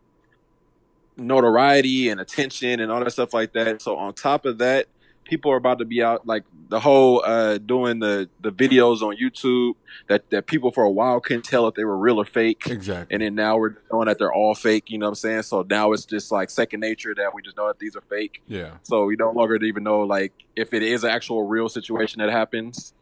[1.15, 3.83] notoriety and attention and all that stuff like that.
[3.83, 4.87] So on top of that
[5.23, 9.15] people are about to be out like the whole uh doing the the videos on
[9.15, 9.73] youtube
[10.07, 12.63] that that people for a while couldn't tell if they were real or fake.
[12.67, 13.13] Exactly.
[13.13, 15.43] and then now we're knowing that they're all fake you know what i'm saying?
[15.43, 18.41] So now it's just like second nature that we just know that these are fake.
[18.47, 18.71] Yeah.
[18.83, 22.29] so we no longer even know like if it is an actual real situation that
[22.29, 22.93] happens,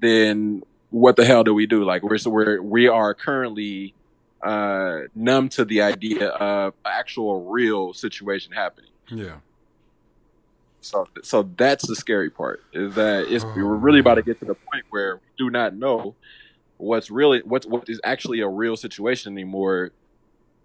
[0.00, 1.84] then what the hell do we do?
[1.84, 3.94] Like we're so we're we are currently
[4.42, 8.90] uh numb to the idea of actual real situation happening.
[9.08, 9.36] Yeah.
[10.80, 14.38] So so that's the scary part is that it's Oh, we're really about to get
[14.40, 16.14] to the point where we do not know
[16.78, 19.90] what's really what's what is actually a real situation anymore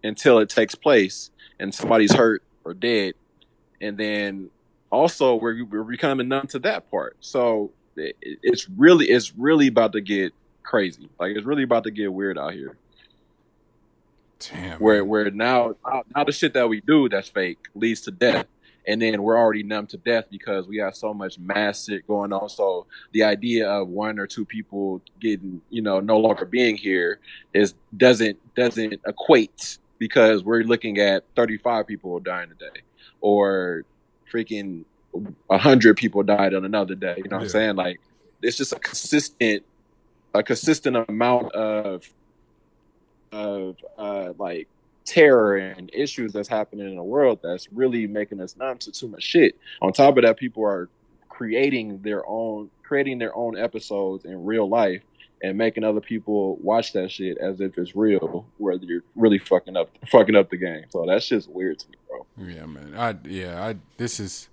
[0.03, 3.13] until it takes place and somebody's hurt or dead
[3.79, 4.49] and then
[4.91, 10.01] also we're we're becoming numb to that part so it's really it's really about to
[10.01, 11.09] get crazy.
[11.19, 12.77] Like it's really about to get weird out here.
[14.39, 14.79] Damn.
[14.79, 15.07] Where man.
[15.07, 15.75] where now
[16.15, 18.47] now- the shit that we do that's fake leads to death.
[18.87, 22.33] And then we're already numb to death because we have so much mass shit going
[22.33, 22.49] on.
[22.49, 27.19] So the idea of one or two people getting, you know, no longer being here
[27.53, 32.81] is doesn't doesn't equate because we're looking at 35 people dying a day
[33.21, 33.83] or
[34.33, 37.15] freaking 100 people died on another day.
[37.17, 37.45] You know what Yeah.
[37.45, 37.75] I'm saying?
[37.75, 37.99] Like
[38.41, 39.63] it's just a consistent
[40.33, 42.03] a consistent amount of
[43.31, 44.67] of uh like
[45.05, 49.07] terror and issues that's happening in the world that's really making us numb to too
[49.07, 49.57] much shit.
[49.81, 50.89] On top of that, people are
[51.29, 55.01] creating their own creating their own episodes in real life
[55.43, 59.75] and making other people watch that shit as if it's real, where you're really fucking
[59.75, 60.83] up fucking up the game.
[60.89, 62.25] So that's just weird to me, bro.
[62.37, 62.93] Yeah, man.
[62.95, 64.49] I yeah, I this is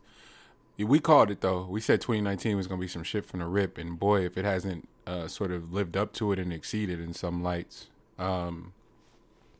[0.87, 1.67] we called it though.
[1.69, 4.45] We said 2019 was gonna be some shit from the rip, and boy, if it
[4.45, 7.89] hasn't uh, sort of lived up to it and exceeded in some lights.
[8.19, 8.73] Um,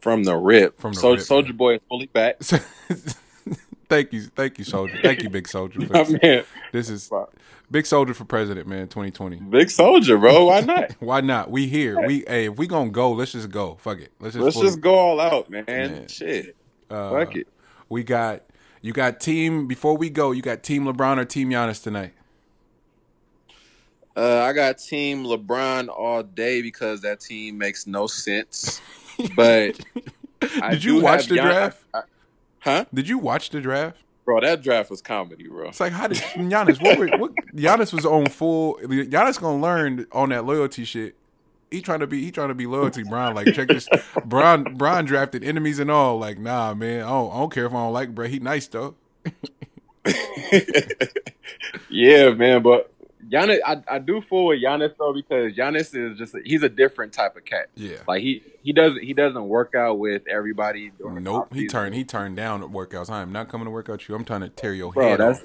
[0.01, 0.79] From the rip.
[0.81, 1.57] From the so rip, Soldier man.
[1.57, 2.39] Boy is fully back.
[3.89, 4.99] thank you, thank you, soldier.
[5.03, 5.81] Thank you, big soldier.
[5.87, 7.11] For, man, this is
[7.71, 8.89] big soldier for president, man.
[8.89, 9.37] 2020.
[9.37, 10.47] big soldier, bro.
[10.47, 10.93] Why not?
[11.01, 11.51] Why not?
[11.51, 12.01] We here.
[12.07, 13.77] We hey, if we gonna go, let's just go.
[13.81, 14.13] Fuck it.
[14.21, 14.45] Let's just.
[14.45, 15.65] Let's fully- just go all out, man.
[15.67, 16.07] Yeah.
[16.07, 16.57] Shit.
[16.91, 17.49] uh, Fuck it.
[17.89, 18.43] We got
[18.83, 20.33] you got team before we go.
[20.33, 22.15] You got team LeBron or team Giannis tonight.
[24.17, 28.81] Uh, I got Team LeBron all day because that team makes no sense.
[29.35, 29.81] But
[30.63, 31.83] I Did you watch the Gian- draft?
[31.93, 32.03] I-
[32.61, 33.97] huh, Did you watch the draft?
[34.25, 34.41] bro?
[34.41, 35.69] That draft was comedy, bro.
[35.71, 36.81] It's like how did Giannis?
[36.81, 38.79] What, were, what Giannis was on full.
[38.83, 41.17] Giannis gonna learn on that loyalty shit.
[41.71, 43.03] He trying to be he trying to be loyalty.
[43.03, 43.89] Brian like check this.
[44.25, 46.19] Brian Brian drafted enemies and all.
[46.19, 47.03] Like nah, man.
[47.03, 48.27] I don't, I don't care if I don't like bro.
[48.27, 48.95] He nice though.
[51.91, 52.63] yeah, man.
[52.63, 52.91] But
[53.29, 57.13] Giannis, I, I do fool with Giannis though because Giannis is just he's a different
[57.13, 57.69] type of cat.
[57.75, 57.99] Yeah.
[58.07, 60.93] Like he he doesn't he doesn't work out with everybody.
[60.99, 61.53] Nope.
[61.53, 63.11] He turned he turned down workouts.
[63.11, 64.15] I am not coming to work out you.
[64.15, 65.43] I'm trying to tear your Bro, head off.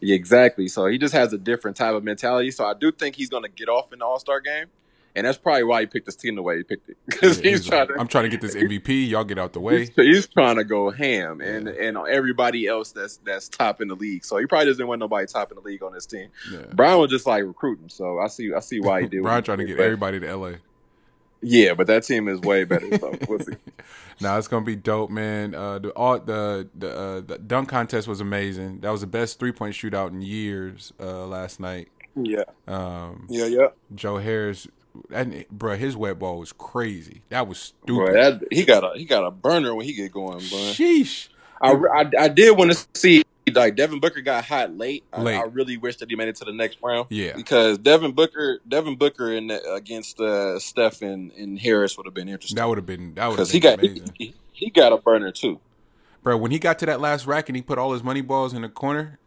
[0.00, 0.68] Yeah, exactly.
[0.68, 2.50] So he just has a different type of mentality.
[2.50, 4.66] So I do think he's going to get off in the All Star game,
[5.16, 7.50] and that's probably why he picked his team the way he picked it because Yeah,
[7.50, 7.94] he's, he's trying to.
[7.98, 9.08] I'm trying to get this MVP.
[9.08, 9.80] Y'all get out the way.
[9.80, 13.94] He's, he's trying to go ham, and and everybody else that's that's top in the
[13.96, 14.24] league.
[14.24, 16.28] So he probably doesn't want nobody top in the league on his team.
[16.52, 16.62] Yeah.
[16.72, 19.22] Brian was just like recruiting, so I see I see why he did.
[19.22, 20.52] Brian trying to get but- everybody to LA.
[21.46, 22.96] Yeah, but that team is way better.
[22.98, 23.52] So we'll see.
[24.18, 25.54] Nah, it's gonna be dope, man.
[25.54, 28.80] Uh, the all the the, uh, the dunk contest was amazing.
[28.80, 31.88] That was the best three point shootout in years uh, last night.
[32.16, 33.66] Yeah, Um, yeah, yeah.
[33.94, 34.68] Joe Harris,
[35.10, 37.22] and bro, his wet ball was crazy.
[37.28, 38.40] That was Bro, stupid.
[38.40, 40.58] that, he got a he got a burner when he get going, bro.
[40.72, 41.28] Sheesh.
[41.60, 43.22] I, I, I did want to see
[43.54, 45.04] like Devin Booker got hot late.
[45.12, 45.36] I, Late.
[45.36, 47.06] I really wish that he made it to the next round.
[47.10, 47.34] Yeah.
[47.36, 52.14] because Devin Booker, Devin Booker in the, against uh, Steph and, and Harris would have
[52.14, 54.14] been interesting That would have been that would have because been he got he, amazing,
[54.18, 55.60] he, he got a burner too.
[56.22, 56.36] bro.
[56.36, 58.62] When he got to that last rack and he put all his money balls in
[58.62, 59.18] the corner,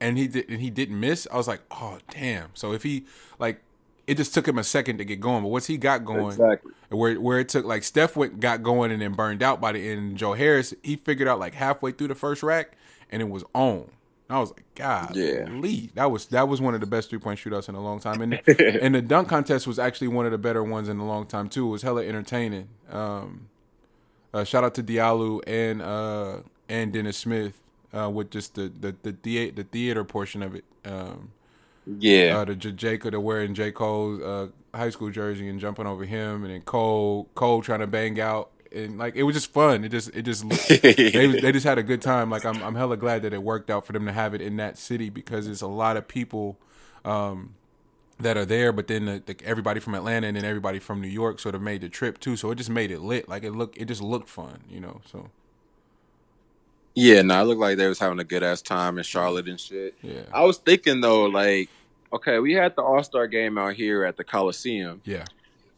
[0.00, 2.50] and he did and he didn't miss, I was like, oh damn.
[2.54, 3.04] So if he
[3.38, 3.62] like,
[4.06, 6.72] it just took him a second to get going, but once he got going, Exactly.
[6.90, 9.88] where where it took like Steph went got going and then burned out by the
[9.90, 10.16] end.
[10.16, 12.72] Joe Harris he figured out like halfway through the first rack
[13.10, 13.90] and it was on.
[14.30, 15.44] I was like, God, Yeah.
[15.94, 18.22] that was that was one of the best three point shootouts in a long time,
[18.22, 21.26] and and the dunk contest was actually one of the better ones in a long
[21.26, 21.66] time too.
[21.68, 22.68] It was hella entertaining.
[22.90, 23.48] Um,
[24.32, 26.38] uh, shout out to Diallo and uh,
[26.68, 27.60] and Dennis Smith
[27.92, 30.64] uh, with just the the the, the theater portion of it.
[30.86, 31.32] Um,
[31.86, 32.72] Yeah, uh, the J.
[32.72, 33.72] Jacob, they're wearing J.
[33.72, 37.88] Cole's uh, high school jersey and jumping over him, and then Cole, Cole trying to
[37.88, 39.84] bang out, and like it was just fun.
[39.84, 42.30] It just, it just, they, they just had a good time.
[42.30, 44.56] Like I'm, I'm hella glad that it worked out for them to have it in
[44.58, 46.56] that city because it's a lot of people
[47.04, 47.54] um,
[48.20, 51.08] that are there, but then the, the, everybody from Atlanta and then everybody from New
[51.08, 52.36] York sort of made the trip too.
[52.36, 53.28] So it just made it lit.
[53.28, 55.00] Like it looked, it just looked fun, you know.
[55.04, 55.30] So
[56.94, 57.22] yeah.
[57.22, 59.94] No, it looked like they was having a good ass time in Charlotte and shit.
[60.02, 61.68] yeah, I was thinking though, like,
[62.12, 65.24] okay, we had the All Star game out here at the Coliseum, yeah.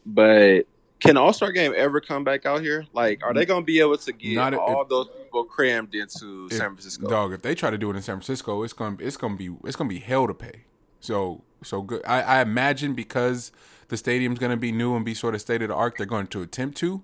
[0.05, 0.63] but
[0.99, 2.85] can All Star game ever come back out here?
[2.93, 6.47] Like, are they gonna be able to get Not if- all those people crammed into
[6.49, 7.07] If- San Francisco?
[7.07, 9.49] Dog, if they try to do it in San Francisco, it's gonna it's gonna be
[9.63, 10.63] it's gonna be hell to pay.
[10.99, 12.01] So so good.
[12.05, 13.51] I, I imagine because
[13.89, 16.27] the stadium's gonna be new and be sort of state of the art, they're going
[16.27, 17.03] to attempt to,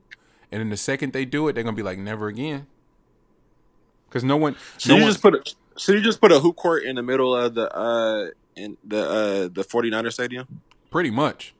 [0.51, 2.67] and then the second they do it, they're gonna be like never again.
[4.11, 5.43] Because no one, Should no you one, just put a
[5.77, 8.27] should you just put a hoop court in the middle of the uh
[8.57, 10.61] in the uh the 49er stadium?
[10.91, 11.53] pretty much.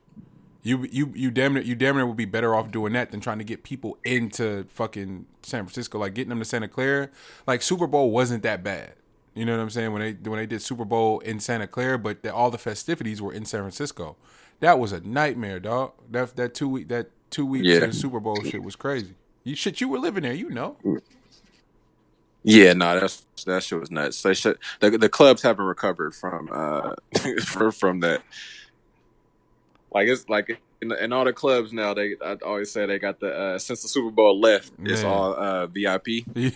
[0.62, 3.20] You you you damn it you damn it would be better off doing that than
[3.20, 7.08] trying to get people into fucking San Francisco, like getting them to Santa Clara.
[7.46, 8.92] Like Super Bowl wasn't that bad.
[9.34, 9.92] You know what I'm saying?
[9.92, 13.22] When they when they did Super Bowl in Santa Clara, but the, all the festivities
[13.22, 14.16] were in San Francisco.
[14.60, 15.92] That was a nightmare, dog.
[16.10, 17.90] That that two week that two weeks Yeah.
[17.90, 19.14] Super Bowl shit was crazy.
[19.42, 20.76] You shit, you were living there, you know.
[22.44, 24.20] Yeah, no, that's that shit was nuts.
[24.22, 26.94] They should, the the clubs haven't recovered from uh
[27.44, 28.22] from, from that.
[29.92, 31.94] Like it's like in, in all the clubs now.
[31.94, 35.34] They I always say they got the uh since the Super Bowl left, it's all
[35.34, 36.06] uh VIP.
[36.34, 36.50] You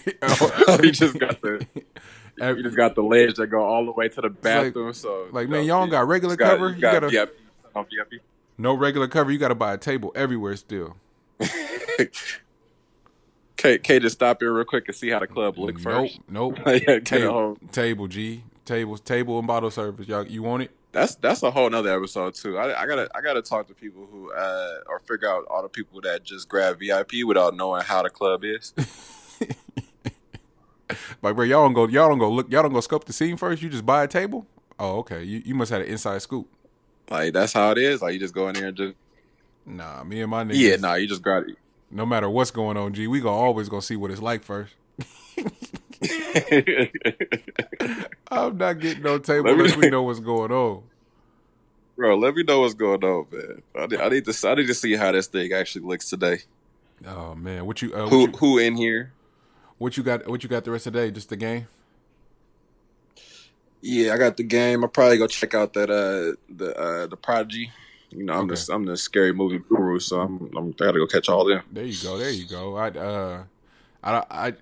[0.93, 1.67] just got the
[2.39, 4.93] you just got the ledge that go all the way to the like- bathroom.
[4.93, 6.69] so like man, y'all don't got regular cover.
[6.71, 8.21] You You got, gotta VIP.
[8.59, 9.31] no regular cover.
[9.31, 10.97] You got to buy a table everywhere still.
[13.57, 16.21] K, K, just stop here real quick and see how the club look first.
[16.29, 16.59] nope.
[16.67, 20.07] yeah, table, table, G, tables, table and bottle service.
[20.09, 20.71] Y'all, you want it?
[20.93, 22.57] that's that's a whole nother episode too.
[22.57, 25.69] I, I gotta I gotta talk to people who uh or figure out all the
[25.69, 28.73] people that just grab VIP without knowing how the club is.
[31.23, 33.37] Like, bro, y'all don't go, y'all don't go look, y'all don't go scope the scene
[33.37, 33.61] first.
[33.61, 34.47] You just buy a table.
[34.79, 35.25] Oh, okay.
[35.25, 36.49] You you must have an inside scoop.
[37.11, 38.03] Like that's how it is.
[38.03, 38.95] Like you just go in there and just
[39.65, 40.55] Nah, me and my niggas.
[40.57, 41.45] yeah, nah, you just grab
[41.91, 44.75] No matter what's going on, G, we gonna always gonna see what it's like first.
[48.31, 50.83] I'm not getting no table Let me- unless we know what's going on.
[51.97, 53.63] Bro, let me know what's going on, man.
[53.75, 56.41] I need, I need to I need to see how this thing actually looks today.
[57.07, 59.13] Oh man, what you uh, what Who you, who in here?
[59.79, 60.29] what you got?
[60.29, 61.11] What you got the rest of the day?
[61.11, 61.69] Just the game?
[63.81, 64.85] Yeah, I got the game.
[64.85, 67.71] I'll probably go check out that uh the uh the Prodigy.
[68.11, 68.55] You know, I'm Okay.
[68.55, 71.63] the I'm the scary movie guru, so I'm I'm I gotta go catch all them.
[71.71, 72.19] There you go.
[72.19, 72.77] There you go.
[72.77, 73.45] I uh,
[74.03, 74.53] I I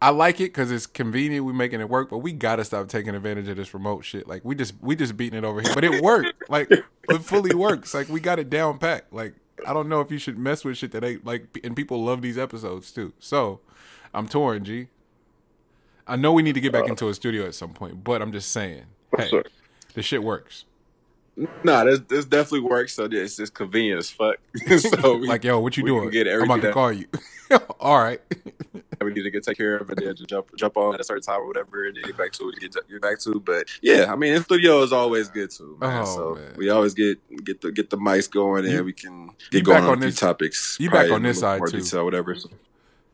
[0.00, 1.44] I like it because it's convenient.
[1.44, 4.26] We're making it work, but we gotta stop taking advantage of this remote shit.
[4.26, 6.34] Like we just we just beating it over here, but it worked.
[6.48, 7.94] like it fully works.
[7.94, 9.06] Like we got it down pat.
[9.12, 9.34] Like
[9.64, 12.20] I don't know if you should mess with shit that ain't like, and people love
[12.22, 13.12] these episodes too.
[13.20, 13.60] So
[14.12, 14.88] I'm torn, G.
[16.06, 18.32] I know we need to get back into a studio at some point, but I'm
[18.32, 18.86] just saying,
[19.16, 19.30] hey,
[19.94, 20.64] the shit works.
[21.64, 22.94] Nah, this this definitely works.
[22.94, 24.36] So it's just convenient as fuck.
[24.78, 26.10] so we, Like, yo, what you doing?
[26.10, 27.06] get I'm about to call you.
[27.80, 28.20] All right.
[29.00, 31.22] we need to get take care of it, then jump jump on at a certain
[31.22, 32.60] time or whatever, and then get back to it.
[32.60, 33.40] Get, get back to.
[33.40, 36.02] But yeah, I mean, in studio is always good too, man.
[36.02, 36.54] Oh, so man.
[36.56, 39.78] we always get get the get the mics going, and You- we can get going
[39.78, 40.76] back on, on a few this- topics.
[40.78, 41.78] you back on this side, too.
[41.80, 42.34] detail, whatever.
[42.36, 42.48] So,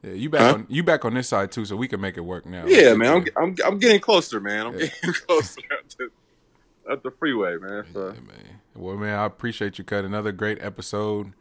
[0.03, 0.55] Yeah, you back Huh?
[0.55, 2.67] on you back on this side too, so we can make it work now.
[2.67, 4.67] yeah, man, I'm, I'm I'm getting closer, man.
[4.67, 4.87] I'm Yeah.
[4.87, 5.61] getting closer
[6.91, 7.85] up the, freeway, man.
[7.93, 8.09] So.
[8.09, 8.61] Yeah, man.
[8.75, 11.33] Well, man, I appreciate you, cut another great episode.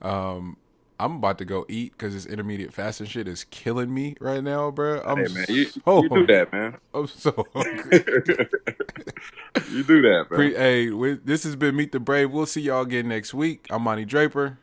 [0.00, 0.56] Um,
[1.02, 4.70] I'm about to go eat because this intermediate fasting shit is killing me right now,
[4.70, 5.00] bro.
[5.00, 6.78] I'm Hey man, you, so you do that, man.
[6.94, 7.46] I'm so
[9.70, 10.38] you do that, man.
[10.38, 12.30] Pre- hey, we, this has been Meet the Brave.
[12.30, 13.66] We'll see y'all again next week.
[13.70, 14.58] I'm Monty Draper.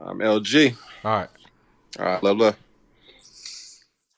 [0.00, 0.74] I'm LG.
[1.04, 1.28] All right.
[1.98, 2.56] All right, love, love.